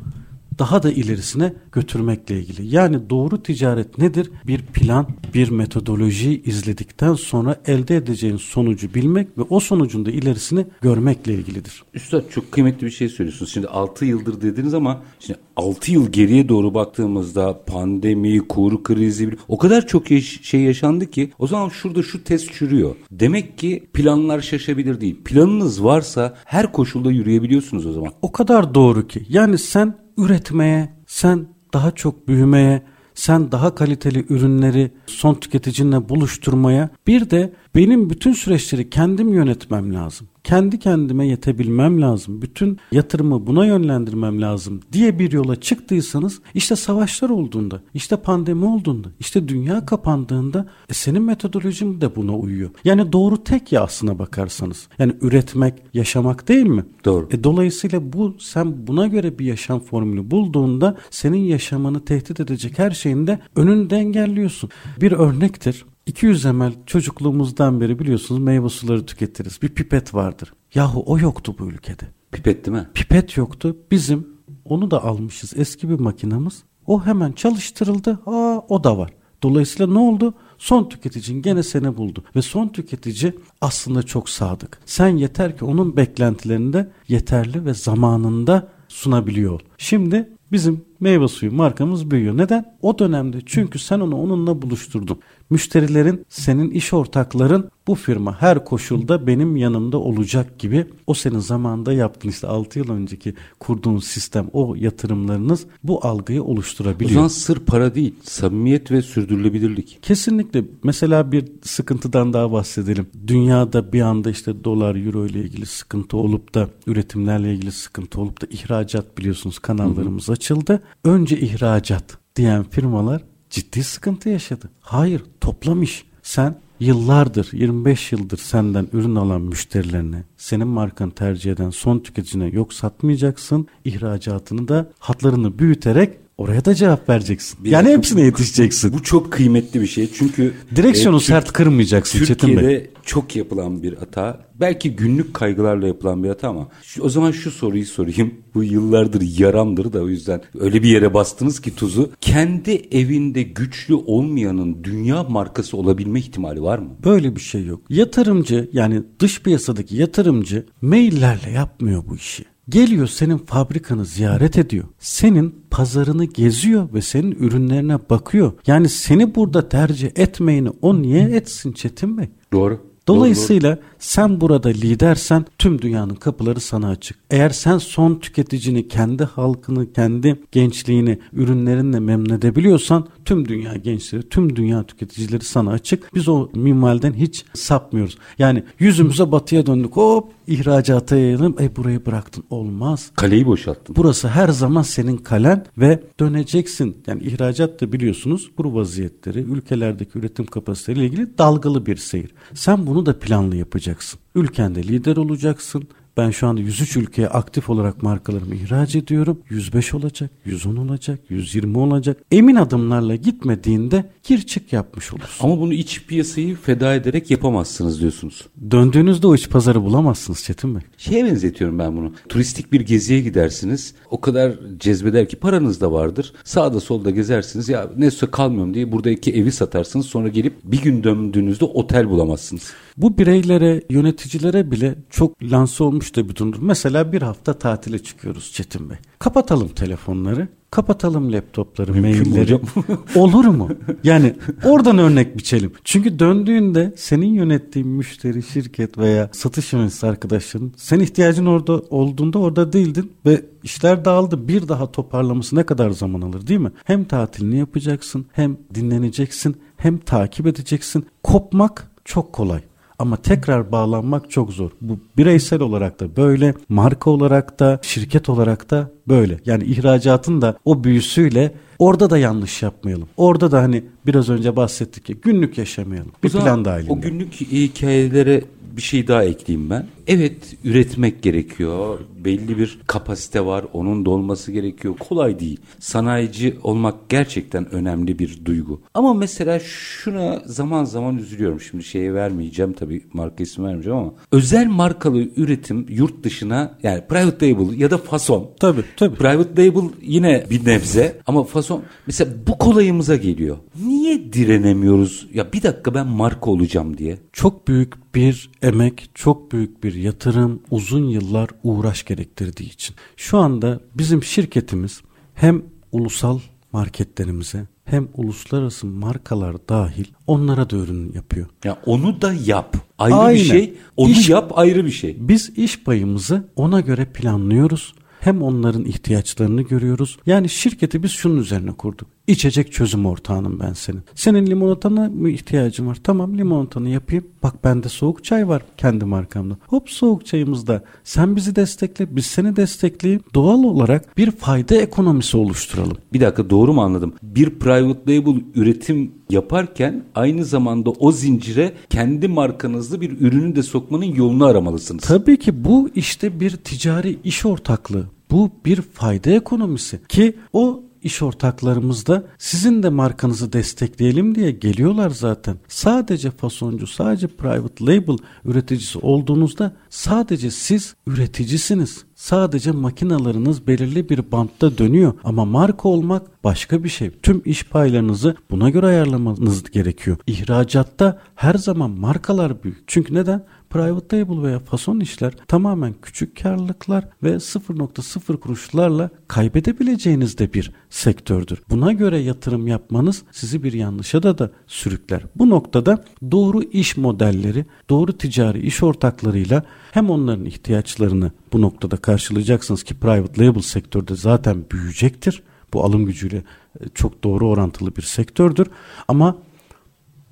[0.60, 2.76] daha da ilerisine götürmekle ilgili.
[2.76, 4.32] Yani doğru ticaret nedir?
[4.48, 10.66] Bir plan, bir metodoloji izledikten sonra elde edeceğin sonucu bilmek ve o sonucun da ilerisini
[10.82, 11.84] görmekle ilgilidir.
[11.94, 13.52] Üstad çok kıymetli bir şey söylüyorsunuz.
[13.52, 19.58] Şimdi 6 yıldır dediniz ama şimdi 6 yıl geriye doğru baktığımızda pandemi, kur krizi o
[19.58, 20.08] kadar çok
[20.42, 22.96] şey yaşandı ki o zaman şurada şu test çürüyor.
[23.12, 25.18] Demek ki planlar şaşabilir değil.
[25.26, 28.12] Planınız varsa her koşulda yürüyebiliyorsunuz o zaman.
[28.22, 29.26] O kadar doğru ki.
[29.30, 32.84] Yani sen üretmeye, sen daha çok büyümeye,
[33.14, 40.28] sen daha kaliteli ürünleri son tüketicinle buluşturmaya, bir de benim bütün süreçleri kendim yönetmem lazım.
[40.44, 42.42] Kendi kendime yetebilmem lazım.
[42.42, 49.08] Bütün yatırımı buna yönlendirmem lazım diye bir yola çıktıysanız işte savaşlar olduğunda, işte pandemi olduğunda,
[49.20, 52.70] işte dünya kapandığında e senin metodolojin de buna uyuyor.
[52.84, 54.88] Yani doğru tek ya aslına bakarsanız.
[55.00, 56.86] Yani üretmek, yaşamak değil mi?
[57.06, 57.28] Doğru.
[57.32, 62.92] E dolayısıyla bu sen buna göre bir yaşam formülü bulduğunda senin yaşamını tehdit edecek her
[62.92, 64.70] şeyin de önünde engelliyorsun.
[65.02, 65.86] Bir örnektir.
[66.08, 69.62] 200 ml çocukluğumuzdan beri biliyorsunuz meyve suları tüketiriz.
[69.62, 70.54] Bir pipet vardır.
[70.74, 72.04] Yahu o yoktu bu ülkede.
[72.32, 72.88] Pipet değil mi?
[72.94, 73.78] Pipet yoktu.
[73.92, 74.28] Bizim
[74.66, 76.64] onu da almışız eski bir makinamız.
[76.86, 78.20] O hemen çalıştırıldı.
[78.26, 79.10] Aa o da var.
[79.44, 80.34] Dolayısıyla ne oldu?
[80.58, 82.24] Son tüketicin gene seni buldu.
[82.36, 84.80] Ve son tüketici aslında çok sadık.
[84.86, 89.62] Sen yeter ki onun beklentilerini de yeterli ve zamanında sunabiliyor.
[89.78, 92.38] Şimdi bizim meyve suyu markamız büyüyor.
[92.38, 92.78] Neden?
[92.82, 95.20] O dönemde çünkü sen onu onunla buluşturdun.
[95.50, 101.94] Müşterilerin, senin iş ortakların bu firma her koşulda benim yanımda olacak gibi o senin zamanında
[101.94, 107.12] yaptığın işte 6 yıl önceki kurduğun sistem o yatırımlarınız bu algıyı O oluşturabiliyor.
[107.12, 110.00] zaman sır para değil, samimiyet ve sürdürülebilirlik.
[110.02, 110.66] Kesinlikle.
[110.84, 113.08] Mesela bir sıkıntıdan daha bahsedelim.
[113.28, 118.42] Dünyada bir anda işte dolar, euro ile ilgili sıkıntı olup da üretimlerle ilgili sıkıntı olup
[118.42, 120.84] da ihracat biliyorsunuz kanallarımız açıldı.
[121.04, 124.70] Önce ihracat diyen firmalar ciddi sıkıntı yaşadı.
[124.82, 126.06] Hayır, toplam iş.
[126.24, 132.74] Sen yıllardır, 25 yıldır senden ürün alan müşterilerine, senin markanı tercih eden son tüketicine yok
[132.74, 133.68] satmayacaksın.
[133.86, 137.64] İhracatını da hatlarını büyüterek oraya da cevap vereceksin.
[137.64, 138.94] Bir yani hepsine yetişeceksin.
[138.94, 142.56] Bu çok kıymetli bir şey çünkü Direksiyonu e, Türk- sert kırmayacaksın Çetin Bey.
[142.56, 144.48] Türkiye'de çok yapılan bir hata.
[144.60, 148.34] Belki günlük kaygılarla yapılan bir hata ama şu- o zaman şu soruyu sorayım.
[148.56, 152.12] Bu yıllardır yaramdır da o yüzden öyle bir yere bastınız ki tuzu.
[152.22, 156.90] Kendi evinde güçlü olmayanın dünya markası olabilme ihtimali var mı?
[157.06, 157.82] Böyle bir şey yok.
[157.90, 162.46] Yatırımcı yani dış piyasadaki yatırımcı maillerle yapmıyor bu işi.
[162.70, 164.86] Geliyor senin fabrikanı ziyaret ediyor.
[165.00, 168.52] Senin pazarını geziyor ve senin ürünlerine bakıyor.
[168.68, 172.30] Yani seni burada tercih etmeyeni o niye etsin Çetin Bey?
[172.54, 172.97] Doğru.
[173.08, 177.18] Dolayısıyla doğru, sen burada lidersen tüm dünyanın kapıları sana açık.
[177.30, 184.56] Eğer sen son tüketicini, kendi halkını, kendi gençliğini ürünlerinle memnun edebiliyorsan tüm dünya gençleri, tüm
[184.56, 186.16] dünya tüketicileri sana açık.
[186.16, 188.18] Biz o minvalden hiç sapmıyoruz.
[188.40, 189.98] Yani yüzümüze batıya döndük.
[189.98, 191.56] Hop ihracata yayalım.
[191.62, 192.44] E burayı bıraktın.
[192.50, 193.12] Olmaz.
[193.16, 193.96] Kaleyi boşalttın.
[193.96, 196.98] Burası her zaman senin kalen ve döneceksin.
[197.08, 202.32] Yani ihracat da biliyorsunuz bu vaziyetleri, ülkelerdeki üretim kapasiteleriyle ilgili dalgalı bir seyir.
[202.54, 204.20] Sen bunu da planlı yapacaksın.
[204.36, 205.88] Ülkende lider olacaksın.
[206.18, 209.40] Ben şu anda 103 ülkeye aktif olarak markalarımı ihraç ediyorum.
[209.50, 212.18] 105 olacak, 110 olacak, 120 olacak.
[212.32, 215.48] Emin adımlarla gitmediğinde gir çık yapmış olursun.
[215.48, 218.48] Ama bunu iç piyasayı feda ederek yapamazsınız diyorsunuz.
[218.72, 220.82] Döndüğünüzde o iç pazarı bulamazsınız Çetin Bey.
[220.98, 222.12] Şeye benzetiyorum ben bunu.
[222.30, 223.94] Turistik bir geziye gidersiniz.
[224.12, 226.34] O kadar cezbeder ki paranız da vardır.
[226.44, 227.70] Sağda solda gezersiniz.
[227.70, 230.06] Ya ne kalmıyorum diye buradaki evi satarsınız.
[230.06, 232.74] Sonra gelip bir gün döndüğünüzde otel bulamazsınız.
[232.98, 236.60] Bu bireylere, yöneticilere bile çok lanse olmuş bir durumdur.
[236.62, 238.98] Mesela bir hafta tatile çıkıyoruz Çetin Bey.
[239.20, 240.48] Kapatalım telefonları.
[240.72, 242.60] Kapatalım laptopları, Mümkün mailleri.
[243.16, 243.70] Olur mu?
[244.04, 245.72] Yani oradan örnek biçelim.
[245.84, 252.74] Çünkü döndüğünde senin yönettiğin müşteri, şirket veya satış yöneticisi arkadaşların sen ihtiyacın orada olduğunda orada
[252.74, 254.48] değildin ve işler dağıldı.
[254.48, 256.72] Bir daha toparlaması ne kadar zaman alır değil mi?
[256.84, 261.06] Hem tatilini yapacaksın, hem dinleneceksin, hem takip edeceksin.
[261.24, 262.62] Kopmak çok kolay.
[263.00, 264.72] Ama tekrar bağlanmak çok zor.
[264.82, 269.40] Bu bireysel olarak da böyle, marka olarak da, şirket olarak da böyle.
[269.46, 273.08] Yani ihracatın da o büyüsüyle orada da yanlış yapmayalım.
[273.18, 276.12] Orada da hani biraz önce bahsettik ki günlük yaşamayalım.
[276.24, 276.92] Bir plan dahilinde.
[276.94, 278.44] O günlük hikayelere
[278.78, 279.88] bir şey daha ekleyeyim ben.
[280.08, 282.00] Evet üretmek gerekiyor.
[282.28, 283.66] Belli bir kapasite var.
[283.74, 284.96] Onun dolması gerekiyor.
[285.00, 285.60] Kolay değil.
[285.80, 288.82] Sanayici olmak gerçekten önemli bir duygu.
[288.94, 291.62] Ama mesela şuna zaman zaman üzülüyorum.
[291.62, 297.52] Şimdi şeye vermeyeceğim tabii marka ismi vermeyeceğim ama özel markalı üretim yurt dışına yani private
[297.52, 298.52] label ya da fason.
[298.60, 299.16] Tabii tabii.
[299.16, 303.58] Private label yine bir nebze ama fason mesela bu kolayımıza geliyor.
[303.86, 305.28] Niye direnemiyoruz?
[305.34, 307.18] Ya bir dakika ben marka olacağım diye.
[307.34, 312.96] Çok büyük bir emek, çok büyük bir yatırım, uzun yıllar uğraş gerektirdiği için.
[313.18, 315.02] Şu anda bizim şirketimiz
[315.34, 316.40] hem ulusal
[316.72, 321.48] marketlerimize hem uluslararası markalar dahil onlara da ürün yapıyor.
[321.64, 322.78] Ya onu da yap.
[322.98, 323.42] Ayrı Aynen.
[323.42, 323.74] bir şey.
[323.98, 325.18] Onu iş, yap ayrı bir şey.
[325.20, 330.18] Biz iş payımızı ona göre planlıyoruz hem onların ihtiyaçlarını görüyoruz.
[330.26, 332.08] Yani şirketi biz şunun üzerine kurduk.
[332.28, 334.02] İçecek çözüm ortağınım ben senin.
[334.16, 335.98] Senin limonatana mı ihtiyacın var?
[336.04, 337.26] Tamam limonatanı yapayım.
[337.44, 339.58] Bak bende soğuk çay var kendi markamda.
[339.68, 340.84] Hop soğuk çayımızda.
[341.04, 343.24] Sen bizi destekle, biz seni destekleyeyim.
[343.34, 345.98] Doğal olarak bir fayda ekonomisi oluşturalım.
[346.14, 347.14] Bir dakika doğru mu anladım?
[347.24, 354.16] Bir private label üretim yaparken aynı zamanda o zincire kendi markanızlı bir ürünü de sokmanın
[354.16, 355.04] yolunu aramalısınız.
[355.04, 358.06] Tabii ki bu işte bir ticari iş ortaklığı.
[358.32, 365.10] Bu bir fayda ekonomisi ki o iş ortaklarımız da sizin de markanızı destekleyelim diye geliyorlar
[365.10, 365.58] zaten.
[365.68, 372.07] Sadece fasoncu, sadece private label üreticisi olduğunuzda sadece siz üreticisiniz.
[372.18, 377.12] Sadece makinalarınız belirli bir bantta dönüyor ama marka olmak başka bir şey.
[377.12, 380.18] Tüm iş paylarınızı buna göre ayarlamanız gerekiyor.
[380.28, 382.84] İhracatta her zaman markalar büyük.
[382.88, 383.46] Çünkü neden?
[383.70, 391.62] private label veya fason işler tamamen küçük karlılıklar ve 0.0 kuruşlarla kaybedebileceğiniz de bir sektördür.
[391.70, 395.22] Buna göre yatırım yapmanız sizi bir yanlışa da da sürükler.
[395.36, 402.84] Bu noktada doğru iş modelleri, doğru ticari iş ortaklarıyla hem onların ihtiyaçlarını bu noktada karşılayacaksınız
[402.84, 405.44] ki private label sektörde zaten büyüyecektir.
[405.74, 406.44] Bu alım gücüyle
[406.80, 408.68] e, çok doğru orantılı bir sektördür.
[409.08, 409.36] Ama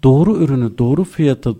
[0.04, 1.52] doğru ürünü doğru fiyata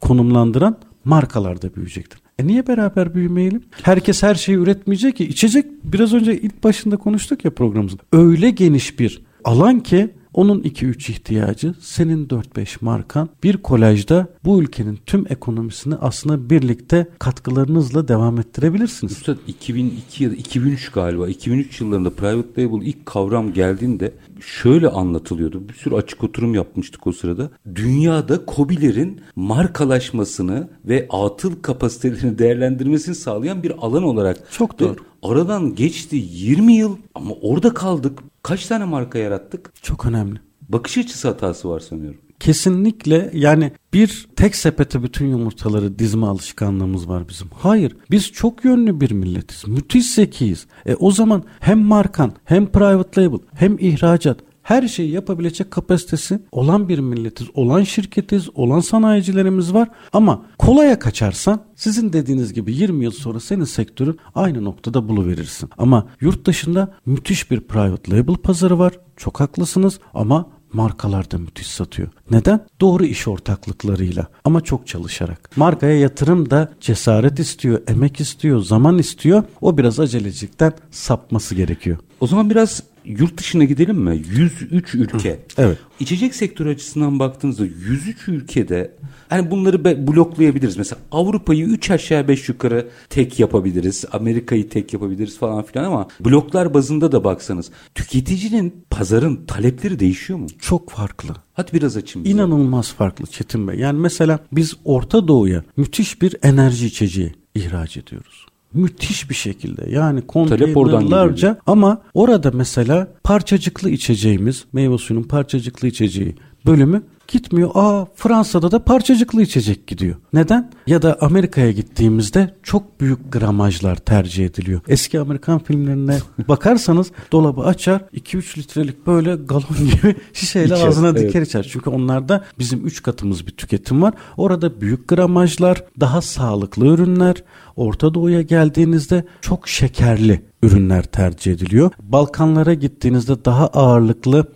[0.00, 2.20] konumlandıran markalar da büyüyecektir.
[2.38, 3.62] E niye beraber büyümeyelim?
[3.82, 5.24] Herkes her şeyi üretmeyecek ki.
[5.24, 8.02] içecek biraz önce ilk başında konuştuk ya programımızda.
[8.12, 14.98] Öyle geniş bir alan ki onun 2-3 ihtiyacı senin 4-5 markan bir kolajda bu ülkenin
[15.06, 19.12] tüm ekonomisini aslında birlikte katkılarınızla devam ettirebilirsiniz.
[19.12, 25.68] Üstad 2002 ya da 2003 galiba 2003 yıllarında private label ilk kavram geldiğinde şöyle anlatılıyordu.
[25.68, 27.50] Bir sürü açık oturum yapmıştık o sırada.
[27.74, 34.52] Dünyada kobilerin markalaşmasını ve atıl kapasitelerini değerlendirmesini sağlayan bir alan olarak.
[34.52, 34.96] Çok doğru.
[35.22, 38.18] Aradan geçti 20 yıl ama orada kaldık.
[38.46, 39.72] Kaç tane marka yarattık?
[39.82, 40.40] Çok önemli.
[40.68, 42.20] Bakış açısı hatası var sanıyorum.
[42.40, 47.48] Kesinlikle yani bir tek sepete bütün yumurtaları dizme alışkanlığımız var bizim.
[47.54, 49.68] Hayır biz çok yönlü bir milletiz.
[49.68, 50.66] Müthiş zekiyiz.
[50.86, 56.88] E o zaman hem markan hem private label hem ihracat Her şeyi yapabilecek kapasitesi olan
[56.88, 59.88] bir milletiz, olan şirketiz, olan sanayicilerimiz var.
[60.12, 65.70] Ama kolaya kaçarsan sizin dediğiniz gibi 20 yıl sonra senin sektörün aynı noktada buluverirsin.
[65.78, 68.92] Ama yurt dışında müthiş bir private label pazarı var.
[69.16, 72.08] Çok haklısınız ama markalar da müthiş satıyor.
[72.30, 72.66] Neden?
[72.80, 75.56] Doğru iş ortaklıklarıyla ama çok çalışarak.
[75.56, 79.42] Markaya yatırım da cesaret istiyor, emek istiyor, zaman istiyor.
[79.60, 81.98] O biraz acelecilikten sapması gerekiyor.
[82.20, 84.22] O zaman biraz yurt dışına gidelim mi?
[84.28, 85.40] 103 ülke.
[85.58, 85.78] Evet.
[86.00, 88.96] İçecek sektörü açısından baktığınızda 103 ülkede
[89.28, 90.76] hani bunları bloklayabiliriz.
[90.76, 94.04] Mesela Avrupa'yı 3 aşağı 5 yukarı tek yapabiliriz.
[94.12, 100.46] Amerika'yı tek yapabiliriz falan filan ama bloklar bazında da baksanız tüketicinin pazarın talepleri değişiyor mu?
[100.60, 101.34] Çok farklı.
[101.54, 102.34] Hadi biraz açın bize.
[102.34, 103.78] İnanılmaz farklı Çetin Bey.
[103.78, 108.45] Yani mesela biz Orta Doğu'ya müthiş bir enerji içeceği ihraç ediyoruz.
[108.74, 109.90] Müthiş bir şekilde.
[109.90, 117.70] Yani konteynerlarca ama orada mesela parçacıklı içeceğimiz meyve suyunun parçacıklı içeceği bölümü gitmiyor.
[117.74, 120.16] Aa Fransa'da da parçacıklı içecek gidiyor.
[120.32, 120.70] Neden?
[120.86, 124.80] Ya da Amerika'ya gittiğimizde çok büyük gramajlar tercih ediliyor.
[124.88, 131.28] Eski Amerikan filmlerine bakarsanız dolabı açar 2-3 litrelik böyle galon gibi şişeyle İçer, ağzına evet.
[131.28, 131.68] diker içer.
[131.72, 134.14] Çünkü onlarda bizim 3 katımız bir tüketim var.
[134.36, 137.44] Orada büyük gramajlar, daha sağlıklı ürünler.
[137.76, 141.90] Orta Doğu'ya geldiğinizde çok şekerli ürünler tercih ediliyor.
[142.02, 144.46] Balkanlara gittiğinizde daha ağırlıklı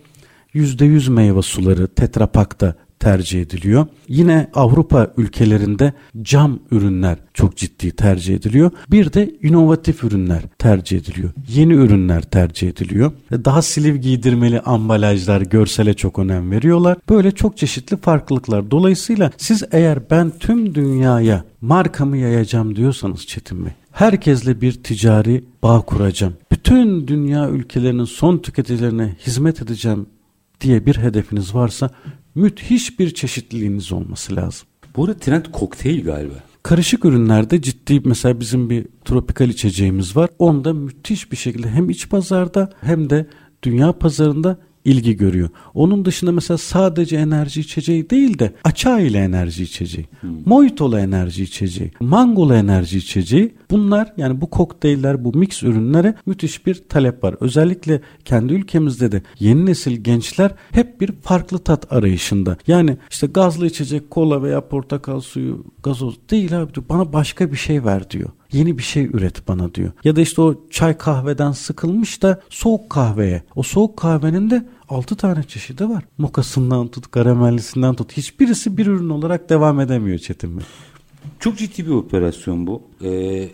[0.55, 3.85] %100 meyve suları tetrapakta tercih ediliyor.
[4.07, 8.71] Yine Avrupa ülkelerinde cam ürünler çok ciddi tercih ediliyor.
[8.91, 11.29] Bir de inovatif ürünler tercih ediliyor.
[11.47, 13.11] Yeni ürünler tercih ediliyor.
[13.31, 16.97] Daha siliv giydirmeli ambalajlar, görsele çok önem veriyorlar.
[17.09, 18.71] Böyle çok çeşitli farklılıklar.
[18.71, 25.81] Dolayısıyla siz eğer ben tüm dünyaya markamı yayacağım diyorsanız Çetin Bey, herkesle bir ticari bağ
[25.81, 26.33] kuracağım.
[26.51, 30.05] Bütün dünya ülkelerinin son tüketicilerine hizmet edeceğim
[30.61, 31.89] diye bir hedefiniz varsa
[32.35, 34.67] müthiş bir çeşitliliğiniz olması lazım.
[34.95, 36.33] Bu arada trend kokteyl galiba.
[36.63, 40.29] Karışık ürünlerde ciddi mesela bizim bir tropikal içeceğimiz var.
[40.39, 43.27] Onda müthiş bir şekilde hem iç pazarda hem de
[43.63, 45.49] dünya pazarında ilgi görüyor.
[45.73, 50.05] Onun dışında mesela sadece enerji içeceği değil de açaa ile enerji içeceği,
[50.45, 56.83] mojito'lu enerji içeceği, mangolu enerji içeceği bunlar yani bu kokteyller bu mix ürünlere müthiş bir
[56.89, 57.35] talep var.
[57.39, 62.57] Özellikle kendi ülkemizde de yeni nesil gençler hep bir farklı tat arayışında.
[62.67, 66.85] Yani işte gazlı içecek kola veya portakal suyu gazoz değil abi diyor.
[66.89, 68.29] Bana başka bir şey ver diyor.
[68.51, 69.91] Yeni bir şey üret bana diyor.
[70.03, 73.43] Ya da işte o çay kahveden sıkılmış da soğuk kahveye.
[73.55, 76.03] O soğuk kahvenin de 6 tane çeşidi var.
[76.17, 78.17] Mokasından tut, karamellisinden tut.
[78.17, 80.65] Hiçbirisi bir ürün olarak devam edemiyor Çetin Bey.
[81.39, 82.81] Çok ciddi bir operasyon bu.
[83.03, 83.49] Ee,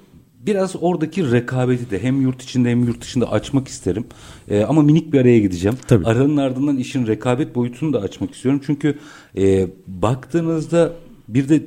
[0.46, 4.06] biraz oradaki rekabeti de hem yurt içinde hem yurt dışında açmak isterim.
[4.50, 5.78] Ee, ama minik bir araya gideceğim.
[5.88, 6.06] Tabii.
[6.06, 8.62] Aranın ardından işin rekabet boyutunu da açmak istiyorum.
[8.66, 8.98] Çünkü
[9.38, 10.94] e, baktığınızda
[11.28, 11.66] bir de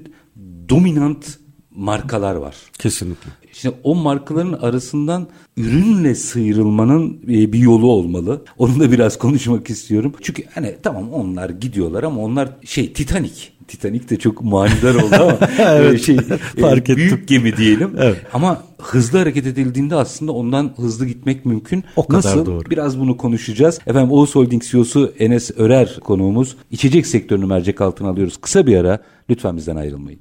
[0.68, 1.38] dominant
[1.80, 2.56] markalar var.
[2.78, 3.30] Kesinlikle.
[3.52, 8.44] Şimdi o markaların arasından ürünle sıyrılmanın e, bir yolu olmalı.
[8.58, 10.14] Onu da biraz konuşmak istiyorum.
[10.22, 13.34] Çünkü hani tamam onlar gidiyorlar ama onlar şey Titanic.
[13.68, 16.16] Titanic de çok manidar oldu ama Evet, e, şey
[16.56, 16.96] e, fark ettim.
[16.96, 17.90] büyük gemi diyelim.
[17.98, 18.16] Evet.
[18.32, 21.84] Ama hızlı hareket edildiğinde aslında ondan hızlı gitmek mümkün.
[21.96, 22.46] O kadar Nasıl?
[22.46, 22.70] doğru.
[22.70, 23.78] Biraz bunu konuşacağız.
[23.86, 26.56] Efendim Oğuz Holding CEO'su Enes Örer konuğumuz.
[26.70, 28.36] İçecek sektörünü mercek altına alıyoruz.
[28.36, 28.98] Kısa bir ara.
[29.30, 30.20] Lütfen bizden ayrılmayın.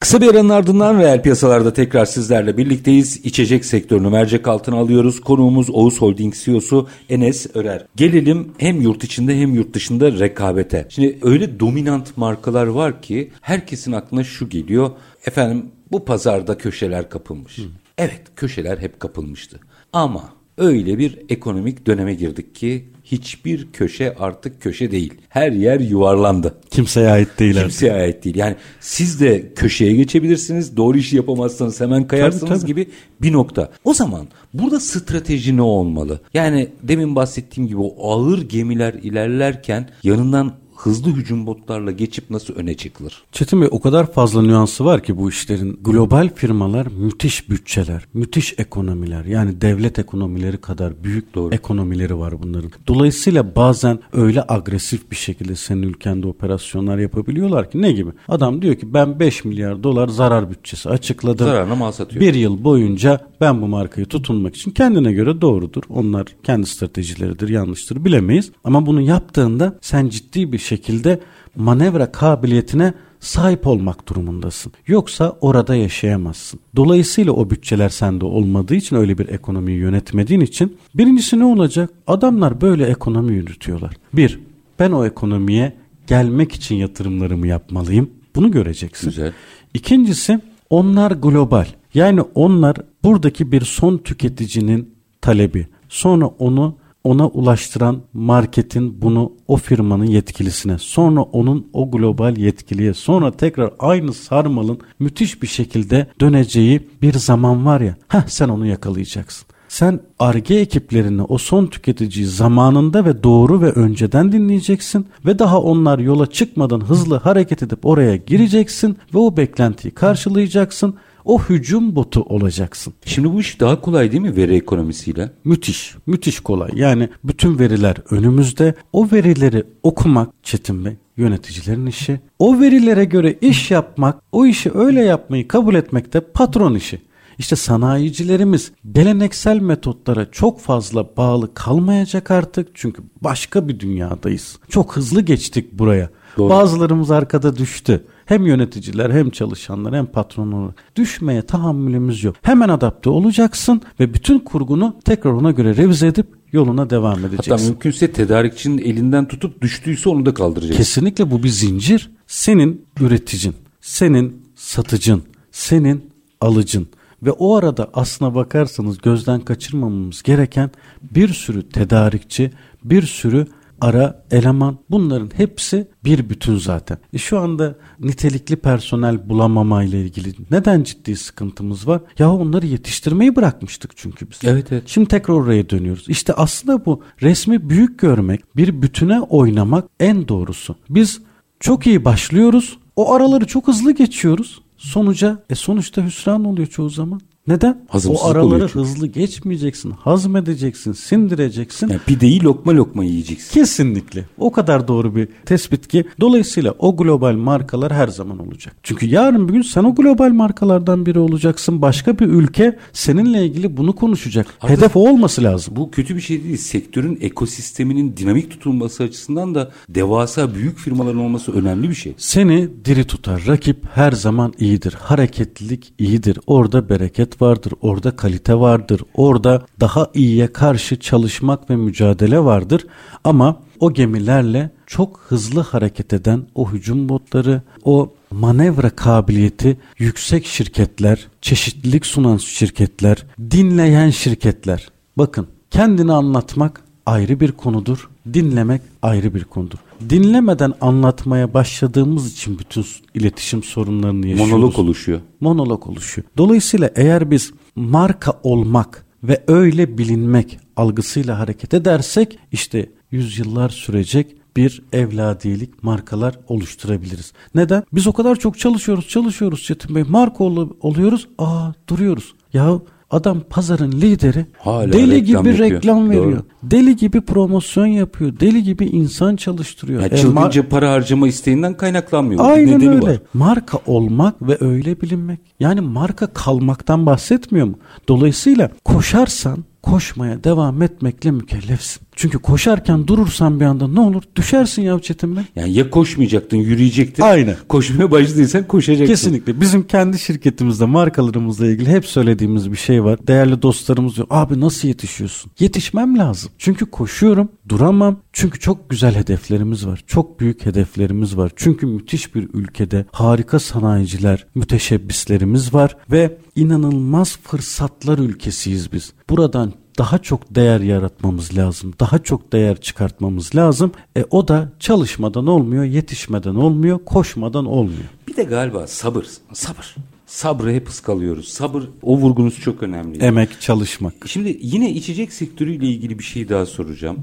[0.00, 3.16] Kısa bir aranın ardından reel piyasalarda tekrar sizlerle birlikteyiz.
[3.24, 5.20] İçecek sektörünü mercek altına alıyoruz.
[5.20, 7.86] Konuğumuz Oğuz Holding CEO'su Enes Örer.
[7.96, 10.86] Gelelim hem yurt içinde hem yurt dışında rekabete.
[10.88, 14.90] Şimdi öyle dominant markalar var ki herkesin aklına şu geliyor.
[15.26, 17.58] Efendim bu pazarda köşeler kapılmış.
[17.98, 19.60] Evet köşeler hep kapılmıştı.
[19.92, 20.24] Ama
[20.58, 25.14] öyle bir ekonomik döneme girdik ki hiçbir köşe artık köşe değil.
[25.28, 26.54] Her yer yuvarlandı.
[26.70, 27.70] Kimseye ait değil artık.
[27.70, 28.36] Kimseye ait değil.
[28.36, 30.76] Yani siz de köşeye geçebilirsiniz.
[30.76, 32.66] Doğru işi yapamazsanız hemen kayarsınız Tabii, tabii.
[32.66, 32.88] gibi
[33.22, 33.70] bir nokta.
[33.84, 36.20] O zaman burada strateji ne olmalı?
[36.34, 42.74] Yani demin bahsettiğim gibi o ağır gemiler ilerlerken yanından hızlı hücum botlarla geçip nasıl öne
[42.74, 43.22] çıkılır?
[43.32, 45.80] Çetin Bey o kadar fazla nüansı var ki bu işlerin.
[45.84, 49.24] Global firmalar müthiş bütçeler, müthiş ekonomiler.
[49.24, 51.54] Yani devlet ekonomileri kadar büyük Doğru.
[51.54, 52.70] ekonomileri var bunların.
[52.86, 58.10] Dolayısıyla bazen öyle agresif bir şekilde senin ülkende operasyonlar yapabiliyorlar ki ne gibi?
[58.28, 61.46] Adam diyor ki ben 5 milyar dolar zarar bütçesi açıkladım.
[61.46, 62.20] Zararına mal satıyor.
[62.20, 65.82] Bir yıl boyunca ben bu markayı tutunmak için kendine göre doğrudur.
[65.88, 68.52] Onlar kendi stratejileridir, yanlıştır bilemeyiz.
[68.64, 71.20] Ama bunu yaptığında sen ciddi bir şekilde
[71.56, 74.72] manevra kabiliyetine sahip olmak durumundasın.
[74.86, 76.60] Yoksa orada yaşayamazsın.
[76.76, 81.90] Dolayısıyla o bütçeler sende olmadığı için öyle bir ekonomiyi yönetmediğin için birincisi ne olacak?
[82.06, 83.94] Adamlar böyle ekonomi yürütüyorlar.
[84.12, 84.40] Bir,
[84.78, 85.72] ben o ekonomiye
[86.06, 88.10] gelmek için yatırımlarımı yapmalıyım.
[88.36, 89.08] Bunu göreceksin.
[89.08, 89.32] Güzel.
[89.74, 91.66] İkincisi onlar global.
[91.94, 95.66] Yani onlar buradaki bir son tüketicinin talebi.
[95.88, 103.32] Sonra onu ona ulaştıran marketin bunu o firmanın yetkilisine, sonra onun o global yetkiliye, sonra
[103.32, 107.96] tekrar aynı sarmalın müthiş bir şekilde döneceği bir zaman var ya.
[108.08, 109.48] Heh sen onu yakalayacaksın.
[109.68, 115.98] Sen ARGE ekiplerini o son tüketiciyi zamanında ve doğru ve önceden dinleyeceksin ve daha onlar
[115.98, 120.94] yola çıkmadan hızlı hareket edip oraya gireceksin ve o beklentiyi karşılayacaksın.
[121.28, 122.94] O hücum botu olacaksın.
[123.04, 125.30] Şimdi bu iş daha kolay değil mi veri ekonomisiyle?
[125.44, 126.70] Müthiş, müthiş kolay.
[126.74, 128.74] Yani bütün veriler önümüzde.
[128.92, 132.20] O verileri okumak Çetin Bey yöneticilerin işi.
[132.38, 137.00] O verilere göre iş yapmak, o işi öyle yapmayı kabul etmek de patron işi.
[137.38, 142.68] İşte sanayicilerimiz geleneksel metotlara çok fazla bağlı kalmayacak artık.
[142.74, 144.58] Çünkü başka bir dünyadayız.
[144.68, 146.10] Çok hızlı geçtik buraya.
[146.38, 146.50] Doğru.
[146.50, 148.04] Bazılarımız arkada düştü.
[148.28, 150.74] Hem yöneticiler hem çalışanlar hem patronlar.
[150.96, 152.36] Düşmeye tahammülümüz yok.
[152.42, 157.50] Hemen adapte olacaksın ve bütün kurgunu tekrar ona göre revize edip yoluna devam edeceksin.
[157.50, 160.76] Hatta mümkünse tedarikçinin elinden tutup düştüyse onu da kaldıracaksın.
[160.76, 162.10] Kesinlikle bu bir zincir.
[162.26, 166.10] Senin üreticin, senin satıcın, senin
[166.40, 166.88] alıcın
[167.22, 170.70] ve o arada aslına bakarsanız gözden kaçırmamamız gereken
[171.02, 172.50] bir sürü tedarikçi,
[172.84, 173.46] bir sürü
[173.80, 176.98] ara eleman bunların hepsi bir bütün zaten.
[177.12, 182.00] E şu anda nitelikli personel bulamama ile ilgili neden ciddi sıkıntımız var?
[182.18, 184.38] Ya onları yetiştirmeyi bırakmıştık çünkü biz.
[184.44, 184.82] Evet evet.
[184.86, 186.04] Şimdi tekrar oraya dönüyoruz.
[186.08, 190.76] İşte aslında bu resmi büyük görmek, bir bütüne oynamak en doğrusu.
[190.90, 191.20] Biz
[191.60, 192.78] çok iyi başlıyoruz.
[192.96, 194.60] O araları çok hızlı geçiyoruz.
[194.76, 197.20] Sonuca e sonuçta hüsran oluyor çoğu zaman.
[197.48, 197.84] Neden?
[197.88, 198.78] Hazımsızlık o araları oluyor çünkü.
[198.88, 201.88] hızlı geçmeyeceksin, hazmedeceksin, sindireceksin.
[201.88, 203.54] Yani pideyi lokma lokma yiyeceksin.
[203.60, 204.24] Kesinlikle.
[204.38, 208.76] O kadar doğru bir tespit ki dolayısıyla o global markalar her zaman olacak.
[208.82, 211.82] Çünkü yarın bir gün sen o global markalardan biri olacaksın.
[211.82, 214.46] Başka bir ülke seninle ilgili bunu konuşacak.
[214.58, 215.76] Hatta- Hedef o olması lazım.
[215.76, 216.56] Bu kötü bir şey değil.
[216.56, 222.14] Sektörün ekosisteminin dinamik tutulması açısından da devasa büyük firmaların olması önemli bir şey.
[222.16, 223.42] Seni diri tutar.
[223.46, 224.92] Rakip her zaman iyidir.
[225.00, 226.38] Hareketlilik iyidir.
[226.46, 227.72] Orada bereket vardır.
[227.80, 229.02] Orada kalite vardır.
[229.14, 232.86] Orada daha iyiye karşı çalışmak ve mücadele vardır.
[233.24, 241.26] Ama o gemilerle çok hızlı hareket eden o hücum botları, o manevra kabiliyeti yüksek şirketler,
[241.40, 244.88] çeşitlilik sunan şirketler, dinleyen şirketler.
[245.18, 248.08] Bakın kendini anlatmak ayrı bir konudur.
[248.34, 249.78] Dinlemek ayrı bir konudur.
[250.10, 252.84] Dinlemeden anlatmaya başladığımız için bütün
[253.14, 254.52] iletişim sorunlarını yaşıyoruz.
[254.52, 255.20] Monolog oluşuyor.
[255.40, 256.26] Monolog oluşuyor.
[256.36, 264.82] Dolayısıyla eğer biz marka olmak ve öyle bilinmek algısıyla hareket edersek işte yüzyıllar sürecek bir
[264.92, 267.32] evladiyelik markalar oluşturabiliriz.
[267.54, 267.82] Neden?
[267.92, 270.02] Biz o kadar çok çalışıyoruz, çalışıyoruz Çetin Bey.
[270.08, 272.34] Marka ol- oluyoruz, aa duruyoruz.
[272.52, 275.70] Ya adam pazarın lideri Hala deli reklam gibi yapıyor.
[275.70, 276.32] reklam veriyor.
[276.32, 276.42] Doğru.
[276.62, 278.40] Deli gibi promosyon yapıyor.
[278.40, 280.02] Deli gibi insan çalıştırıyor.
[280.02, 282.44] Yani E, çılgınca para harcama isteğinden kaynaklanmıyor.
[282.50, 283.00] Aynen nedeni öyle.
[283.06, 283.18] var.
[283.34, 285.40] Marka olmak ve öyle bilinmek.
[285.60, 287.78] Yani marka kalmaktan bahsetmiyor mu?
[288.08, 292.02] Dolayısıyla koşarsan koşmaya devam etmekle mükellefsin.
[292.18, 294.22] Çünkü koşarken durursan bir anda ne olur?
[294.36, 295.42] Düşersin ya Çetin Bey.
[295.56, 297.22] Yani ya koşmayacaktın, yürüyecektin.
[297.22, 297.56] Aynen.
[297.68, 299.14] Koşmaya başladıysan koşacaksın.
[299.14, 299.60] Kesinlikle.
[299.60, 303.18] Bizim kendi şirketimizde markalarımızla ilgili hep söylediğimiz bir şey var.
[303.26, 304.26] Değerli dostlarımız diyor.
[304.30, 305.50] Abi nasıl yetişiyorsun?
[305.58, 306.50] Yetişmem lazım.
[306.58, 308.20] Çünkü koşuyorum, duramam.
[308.32, 310.04] Çünkü çok güzel hedeflerimiz var.
[310.06, 311.52] Çok büyük hedeflerimiz var.
[311.56, 319.12] Çünkü müthiş bir ülkede harika sanayiciler, müteşebbislerimiz var ve inanılmaz fırsatlar ülkesiyiz biz.
[319.30, 321.94] Buradan daha çok değer yaratmamız lazım.
[322.00, 323.92] Daha çok değer çıkartmamız lazım.
[324.16, 328.08] E o da çalışmadan olmuyor, yetişmeden olmuyor, koşmadan olmuyor.
[328.28, 329.26] Bir de galiba sabır.
[329.52, 329.96] Sabır.
[330.26, 331.48] Sabrı hep ıskalıyoruz.
[331.48, 333.24] Sabır o vurgunuz çok önemli.
[333.24, 334.14] Emek, çalışmak.
[334.26, 337.18] Şimdi yine içecek sektörüyle ilgili bir şey daha soracağım.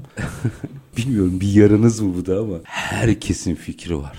[0.96, 4.16] bilmiyorum bir yarınız mı bu da ama herkesin fikri var.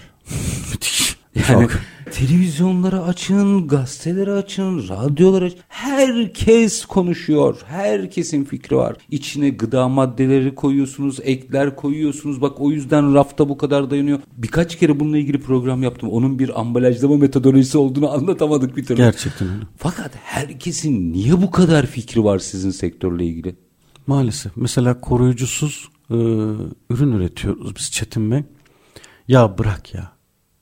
[0.72, 1.18] Müthiş.
[1.36, 1.80] Yani Çok.
[2.12, 5.60] Televizyonları açın, gazeteleri açın, radyoları açın.
[5.68, 7.62] Herkes konuşuyor.
[7.66, 8.96] Herkesin fikri var.
[9.12, 12.42] İçine gıda maddeleri koyuyorsunuz, ekler koyuyorsunuz.
[12.42, 14.20] Bak o yüzden rafta bu kadar dayanıyor.
[14.38, 16.10] Birkaç kere bununla ilgili program yaptım.
[16.10, 18.98] Onun bir ambalajlama metodolojisi olduğunu anlatamadık bir türlü.
[18.98, 19.64] Gerçekten öyle.
[19.78, 23.56] Fakat herkesin niye bu kadar fikri var sizin sektörle ilgili?
[24.08, 24.52] Maalesef.
[24.56, 26.16] Mesela koruyucusuz e,
[26.90, 28.44] ürün üretiyoruz biz Çetin Bey.
[29.28, 30.17] Ya bırak ya.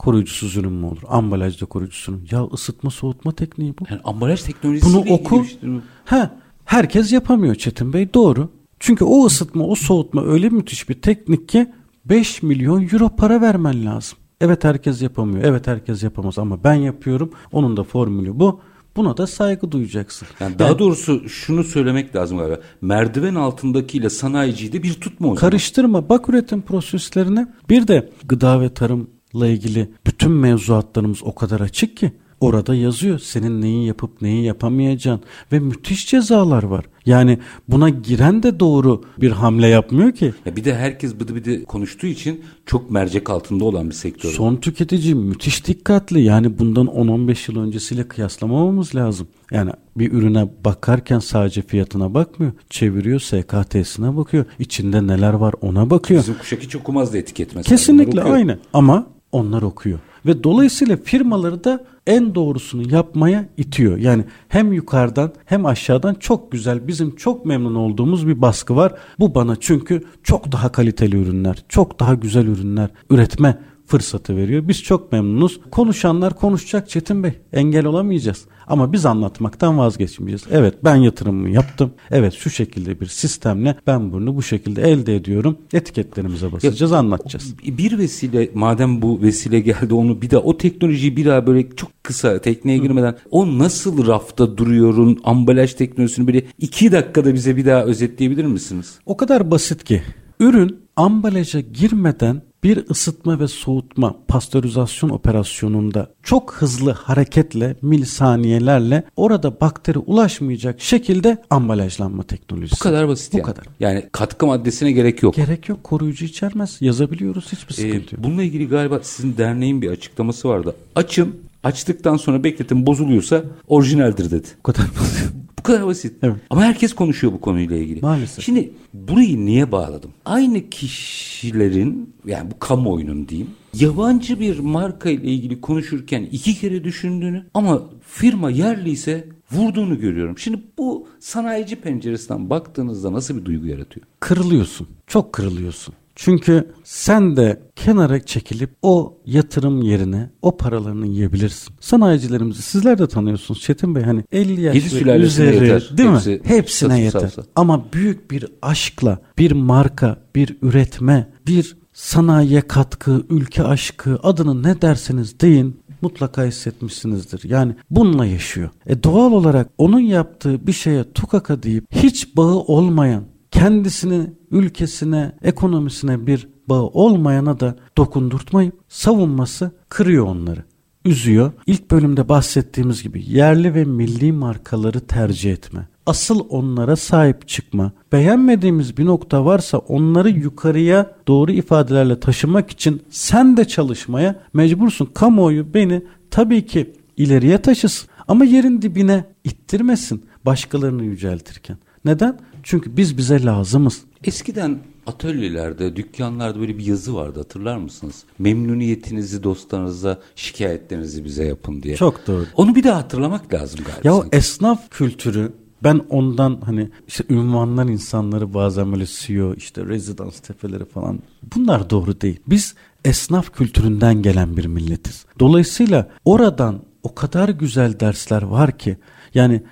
[0.05, 1.01] Koruyucusuz ürün mü olur?
[1.07, 2.27] Ambalajda koruyucusuz ürün.
[2.31, 3.83] Ya ısıtma soğutma tekniği bu.
[3.89, 5.45] Yani ambalaj teknolojisiyle Bunu oku.
[5.45, 5.69] şey?
[6.05, 8.13] Ha, herkes yapamıyor Çetin Bey.
[8.13, 8.49] Doğru.
[8.79, 11.67] Çünkü o ısıtma, o soğutma öyle müthiş bir teknik ki
[12.05, 14.17] 5 milyon euro para vermen lazım.
[14.41, 15.43] Evet herkes yapamıyor.
[15.43, 17.31] Evet herkes yapamaz ama ben yapıyorum.
[17.51, 18.59] Onun da formülü bu.
[18.95, 20.27] Buna da saygı duyacaksın.
[20.39, 22.59] Yani daha doğrusu şunu söylemek lazım galiba.
[22.81, 25.39] Merdiven altındakiyle sanayiciyi de bir tutma o zaman.
[25.39, 26.09] Karıştırma.
[26.09, 27.47] Bak üretim proseslerine.
[27.69, 33.19] Bir de gıda ve tarımla ilgili bütün mevzuatlarımız o kadar açık ki orada yazıyor.
[33.19, 35.21] Senin neyi yapıp neyi yapamayacağın
[35.51, 36.85] ve müthiş cezalar var.
[37.05, 40.33] Yani buna giren de doğru bir hamle yapmıyor ki.
[40.45, 44.29] Ya bir de herkes bıdı bıdı konuştuğu için çok mercek altında olan bir sektör.
[44.29, 46.21] Son tüketici müthiş dikkatli.
[46.21, 49.27] Yani bundan 10-15 yıl öncesiyle kıyaslamamamız lazım.
[49.51, 52.51] Yani bir ürüne bakarken sadece fiyatına bakmıyor.
[52.69, 54.45] Çeviriyor, SKT'sine bakıyor.
[54.59, 56.21] İçinde neler var ona bakıyor.
[56.21, 57.75] Bizim kuşak hiç okumazdı etiket mesela.
[57.77, 59.99] Kesinlikle aynı ama onlar okuyor.
[60.25, 63.97] Ve dolayısıyla firmaları da en doğrusunu yapmaya itiyor.
[63.97, 68.93] Yani hem yukarıdan hem aşağıdan çok güzel bizim çok memnun olduğumuz bir baskı var.
[69.19, 73.57] Bu bana çünkü çok daha kaliteli ürünler, çok daha güzel ürünler üretme
[73.87, 74.67] fırsatı veriyor.
[74.67, 75.59] Biz çok memnunuz.
[75.71, 77.33] Konuşanlar konuşacak Çetin Bey.
[77.53, 78.45] Engel olamayacağız.
[78.67, 80.43] Ama biz anlatmaktan vazgeçmeyeceğiz.
[80.51, 81.93] Evet ben yatırımımı yaptım.
[82.11, 85.57] Evet şu şekilde bir sistemle ben bunu bu şekilde elde ediyorum.
[85.73, 87.55] Etiketlerimize basacağız, anlatacağız.
[87.67, 92.03] Bir vesile madem bu vesile geldi onu bir daha o teknolojiyi bir daha böyle çok
[92.03, 97.83] kısa tekneye girmeden o nasıl rafta duruyorun ambalaj teknolojisini böyle iki dakikada bize bir daha
[97.83, 98.99] özetleyebilir misiniz?
[99.05, 100.01] O kadar basit ki
[100.39, 109.99] ürün ambalaja girmeden bir ısıtma ve soğutma pastörizasyon operasyonunda çok hızlı hareketle milisaniyelerle orada bakteri
[109.99, 112.75] ulaşmayacak şekilde ambalajlanma teknolojisi.
[112.75, 113.45] Bu kadar basit Bu yani.
[113.45, 113.65] kadar.
[113.79, 115.35] Yani katkı maddesine gerek yok.
[115.35, 118.23] Gerek yok koruyucu içermez yazabiliyoruz hiçbir Ee, sıkıntı yok.
[118.23, 120.75] bununla ilgili galiba sizin derneğin bir açıklaması vardı.
[120.95, 124.47] Açın, açtıktan sonra bekletin bozuluyorsa orijinaldir dedi.
[124.59, 125.31] Bu kadar basit.
[125.65, 126.13] kadar basit.
[126.23, 126.35] Evet.
[126.49, 128.01] Ama herkes konuşuyor bu konuyla ilgili.
[128.01, 128.45] Maalesef.
[128.45, 130.11] Şimdi burayı niye bağladım?
[130.25, 137.45] Aynı kişilerin yani bu kamuoyunun diyeyim yabancı bir marka ile ilgili konuşurken iki kere düşündüğünü
[137.53, 140.37] ama firma yerli ise vurduğunu görüyorum.
[140.37, 144.05] Şimdi bu sanayici penceresinden baktığınızda nasıl bir duygu yaratıyor?
[144.19, 144.87] kırılıyorsun.
[145.07, 145.93] Çok kırılıyorsun.
[146.15, 151.73] Çünkü sen de kenara çekilip o yatırım yerine o paralarını yiyebilirsin.
[151.79, 155.89] Sanayicilerimizi sizler de tanıyorsunuz Çetin Bey hani 50 yaş ve üzeri yeter.
[155.97, 156.39] değil Hepsi mi?
[156.43, 157.19] Hepsine yeter.
[157.19, 157.43] savsa.
[157.55, 164.81] Ama büyük bir aşkla bir marka, bir üretme, bir sanayiye katkı, ülke aşkı adını ne
[164.81, 167.49] derseniz deyin mutlaka hissetmişsinizdir.
[167.49, 168.69] Yani bununla yaşıyor.
[168.87, 173.23] E doğal olarak onun yaptığı bir şeye tukaka deyip hiç bağı olmayan
[173.55, 180.63] kendisini, ülkesine, ekonomisine bir bağı olmayana da dokundurtmayıp savunması kırıyor onları.
[181.05, 181.51] Üzüyor.
[181.67, 185.87] İlk bölümde bahsettiğimiz gibi yerli ve milli markaları tercih etme.
[186.05, 187.91] Asıl onlara sahip çıkma.
[188.11, 195.05] Beğenmediğimiz bir nokta varsa onları yukarıya doğru ifadelerle taşımak için sen de çalışmaya mecbursun.
[195.05, 201.77] Kamuoyu beni tabii ki ileriye taşısın ama yerin dibine ittirmesin başkalarını yüceltirken.
[202.05, 202.39] Neden?
[202.65, 204.01] Çünkü biz bize lazımız.
[204.23, 208.23] Eskiden atölyelerde, dükkanlarda böyle bir yazı vardı hatırlar mısınız?
[208.39, 211.95] Memnuniyetinizi dostlarınıza, şikayetlerinizi bize yapın diye.
[211.95, 212.45] Çok doğru.
[212.55, 214.07] Onu bir daha hatırlamak lazım galiba.
[214.07, 214.37] Ya o sanki.
[214.37, 215.53] esnaf kültürü
[215.83, 221.19] ben ondan hani işte ünvanlar insanları bazen böyle CEO işte rezidans tepeleri falan
[221.55, 222.39] bunlar doğru değil.
[222.47, 225.25] Biz esnaf kültüründen gelen bir milletiz.
[225.39, 228.97] Dolayısıyla oradan o kadar güzel dersler var ki
[229.33, 229.63] yani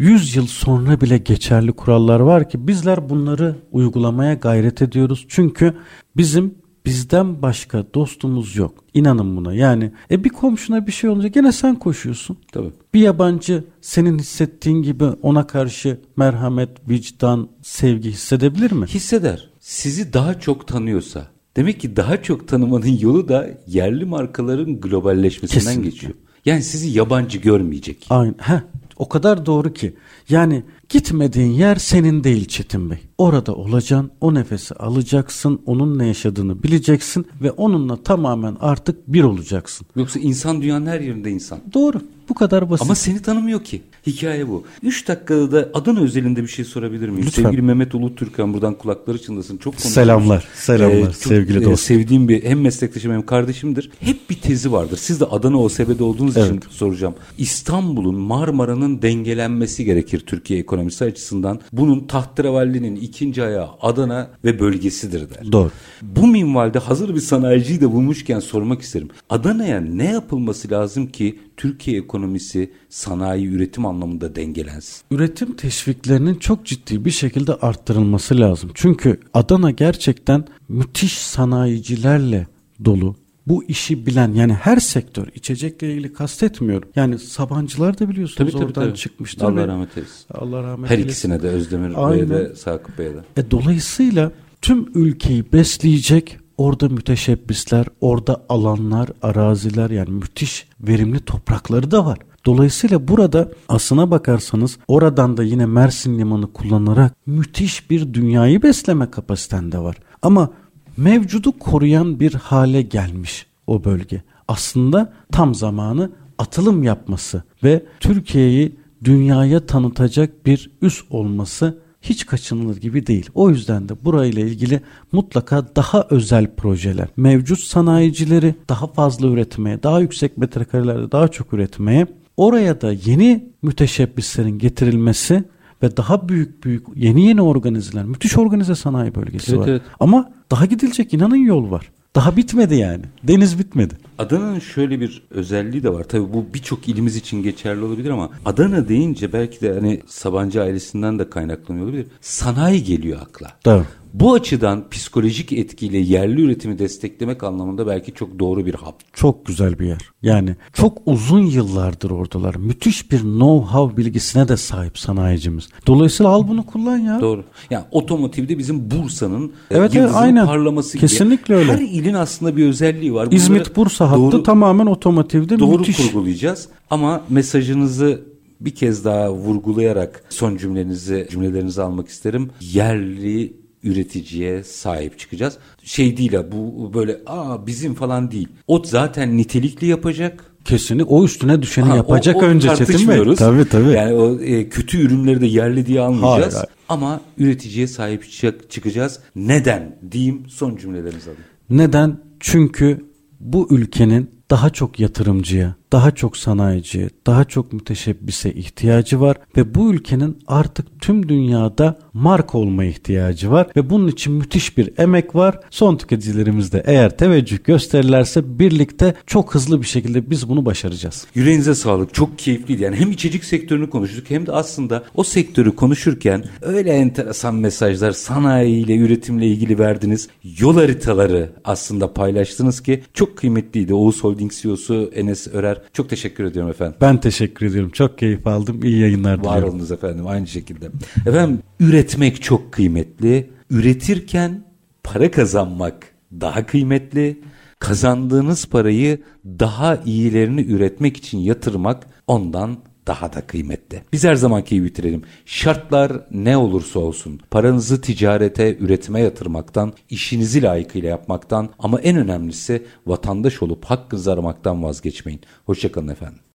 [0.00, 5.26] 100 yıl sonra bile geçerli kurallar var ki bizler bunları uygulamaya gayret ediyoruz.
[5.28, 5.74] Çünkü
[6.16, 6.54] bizim
[6.86, 8.84] bizden başka dostumuz yok.
[8.94, 9.54] İnanın buna.
[9.54, 12.36] Yani e bir komşuna bir şey olunca gene sen koşuyorsun.
[12.52, 12.70] Tabii.
[12.94, 18.86] Bir yabancı senin hissettiğin gibi ona karşı merhamet, vicdan, sevgi hissedebilir mi?
[18.86, 19.50] Hisseder.
[19.60, 21.26] Sizi daha çok tanıyorsa.
[21.56, 25.90] Demek ki daha çok tanımanın yolu da yerli markaların globalleşmesinden Kesinlikle.
[25.90, 26.12] geçiyor.
[26.44, 28.06] Yani sizi yabancı görmeyecek.
[28.10, 28.34] Aynı.
[28.38, 28.60] Heh,
[29.00, 29.94] o kadar doğru ki.
[30.28, 32.98] Yani gitmediğin yer senin değil Çetin Bey.
[33.20, 39.86] Orada olacaksın, o nefesi alacaksın, onun ne yaşadığını bileceksin ve onunla tamamen artık bir olacaksın.
[39.96, 41.58] Yoksa insan dünyanın her yerinde insan.
[41.74, 42.00] Doğru.
[42.28, 42.82] Bu kadar basit.
[42.82, 43.82] Ama seni tanımıyor ki.
[44.06, 44.64] Hikaye bu.
[44.82, 47.26] 3 dakikada da Adana özelinde bir şey sorabilir miyim?
[47.26, 47.42] Lütfen.
[47.42, 49.56] Sevgili Mehmet Ulu Türkan buradan kulakları çınlasın.
[49.56, 49.94] Çok konuşuyoruz.
[49.94, 51.82] Selamlar, selamlar çok, sevgili e, dost.
[51.82, 53.90] Sevdiğim bir hem meslektaşım hem kardeşimdir.
[54.00, 54.96] Hep bir tezi vardır.
[54.96, 56.62] Siz de Adana OSB'de olduğunuz için Evet.
[56.70, 57.14] soracağım.
[57.38, 61.60] İstanbul'un Marmara'nın dengelenmesi gerekir Türkiye ekonomisi açısından.
[61.72, 65.52] Bunun tahterevallinin ikinci ayağı Adana ve bölgesidir der.
[65.52, 65.70] Doğru.
[66.02, 69.08] Bu minvalde hazır bir sanayiciyi de bulmuşken sormak isterim.
[69.30, 75.02] Adana'ya ne yapılması lazım ki Türkiye ekonomisi sanayi üretim anlamında dengelensin?
[75.10, 78.70] Üretim teşviklerinin çok ciddi bir şekilde arttırılması lazım.
[78.74, 82.46] Çünkü Adana gerçekten müthiş sanayicilerle
[82.84, 83.16] dolu.
[83.50, 86.88] Bu işi bilen yani her sektör içecekle ilgili kastetmiyorum.
[86.96, 89.44] Yani Sabancılar da biliyorsunuz oradan çıkmıştır.
[89.44, 90.24] Allah ve- rahmet eylesin.
[90.34, 91.08] Allah rahmet Her eylesin.
[91.10, 93.18] ikisine de Özdemir Bey'e de Sakıp Bey'e de.
[93.36, 94.32] E, dolayısıyla
[94.62, 102.18] tüm ülkeyi besleyecek orada müteşebbisler, orada alanlar, araziler yani müthiş verimli toprakları da var.
[102.46, 109.78] Dolayısıyla burada aslına bakarsanız oradan da yine Mersin Limanı kullanarak müthiş bir dünyayı besleme kapasitende
[109.78, 109.96] var.
[110.22, 110.50] Ama
[110.96, 114.22] mevcudu koruyan bir hale gelmiş o bölge.
[114.48, 123.06] Aslında tam zamanı atılım yapması ve Türkiye'yi dünyaya tanıtacak bir üs olması hiç kaçınılır gibi
[123.06, 123.30] değil.
[123.34, 124.80] O yüzden de burayla ilgili
[125.12, 132.06] mutlaka daha özel projeler, mevcut sanayicileri daha fazla üretmeye, daha yüksek metrekarelerde daha çok üretmeye,
[132.36, 135.44] oraya da yeni müteşebbislerin getirilmesi
[135.82, 139.68] ve daha büyük büyük yeni yeni organizeler, müthiş organize sanayi bölgesi Evet, var.
[139.68, 139.82] evet.
[140.00, 141.90] Ama daha gidilecek inanın yol var.
[142.14, 143.02] Daha bitmedi yani.
[143.22, 143.94] Deniz bitmedi.
[144.20, 146.04] Adana'nın şöyle bir özelliği de var.
[146.04, 151.18] Tabii bu birçok ilimiz için geçerli olabilir ama Adana deyince belki de hani Sabancı ailesinden
[151.18, 152.06] de kaynaklanıyor olabilir.
[152.20, 153.48] Sanayi geliyor akla.
[153.64, 153.84] Doğru.
[154.14, 158.94] Bu açıdan psikolojik etkiyle yerli üretimi desteklemek anlamında belki çok doğru bir hap.
[159.12, 160.00] Çok güzel bir yer.
[160.22, 162.54] Yani çok uzun yıllardır oradalar.
[162.54, 165.68] Müthiş bir know-how bilgisine de sahip sanayicimiz.
[165.86, 167.20] Dolayısıyla al bunu kullan ya.
[167.20, 167.44] Doğru.
[167.70, 170.46] Yani otomotivde bizim Bursa'nın Evet, evet, aynen.
[170.46, 171.00] parlaması gibi.
[171.00, 171.72] Kesinlikle öyle.
[171.72, 173.26] Her ilin aslında bir özelliği var.
[173.26, 175.96] Bunları İzmit Bursa hattı doğru- tamamen otomotivde doğru müthiş.
[175.96, 176.68] kurgulayacağız.
[176.90, 178.20] Ama mesajınızı
[178.60, 182.50] bir kez daha vurgulayarak son cümlenizi cümlelerinizi almak isterim.
[182.60, 183.52] Yerli
[183.84, 185.56] üreticiye sahip çıkacağız.
[185.82, 188.48] Şey değil ha bu böyle aa bizim falan değil.
[188.66, 190.44] O zaten nitelikli yapacak.
[190.64, 193.34] Kesinlikle o üstüne düşeni Ha, yapacak o- o önce Çetin Bey.
[193.34, 193.90] Tabii tabii.
[193.90, 196.54] Yani o e, kötü ürünleri de yerli diye almayacağız.
[196.54, 196.66] Hayır, hayır.
[196.88, 199.18] Ama üreticiye sahip çık- çıkacağız.
[199.36, 201.44] Neden diyeyim son cümlelerinizi alayım.
[201.70, 202.16] Neden?
[202.40, 203.04] Çünkü
[203.40, 209.92] bu ülkenin daha çok yatırımcıya, daha çok sanayiciye, daha çok müteşebbise ihtiyacı var ve bu
[209.94, 215.60] ülkenin artık tüm dünyada marka olma ihtiyacı var ve bunun için müthiş bir emek var.
[215.70, 221.26] Son tüketicilerimiz de eğer teveccüh gösterirlerse birlikte çok hızlı bir şekilde biz bunu başaracağız.
[221.34, 222.14] Yüreğinize sağlık.
[222.14, 222.82] Çok keyifliydi.
[222.82, 228.96] Yani hem içecek sektörünü konuştuk hem de aslında o sektörü konuşurken öyle enteresan mesajlar sanayiyle,
[228.96, 230.28] üretimle ilgili verdiniz.
[230.58, 233.94] Yol haritaları aslında paylaştınız ki çok kıymetliydi.
[233.94, 235.79] Oğuz Holding CEO'su Enes Örer.
[235.92, 236.94] Çok teşekkür ediyorum efendim.
[237.00, 237.90] Ben teşekkür ediyorum.
[237.90, 238.82] Çok keyif aldım.
[238.82, 239.68] İyi yayınlar Var diliyorum.
[239.74, 240.86] olunuz efendim aynı şekilde.
[241.26, 243.50] Efendim üretmek çok kıymetli.
[243.70, 244.64] Üretirken
[245.02, 247.40] para kazanmak daha kıymetli.
[247.78, 252.76] Kazandığınız parayı daha iyilerini üretmek için yatırmak ondan
[253.10, 254.02] daha da kıymetli.
[254.12, 255.22] Biz her zamanki gibi bitirelim.
[255.46, 263.62] Şartlar ne olursa olsun paranızı ticarete, üretime yatırmaktan, işinizi layıkıyla yapmaktan ama en önemlisi vatandaş
[263.62, 265.40] olup hakkınızı aramaktan vazgeçmeyin.
[265.66, 266.40] Hoşçakalın efendim.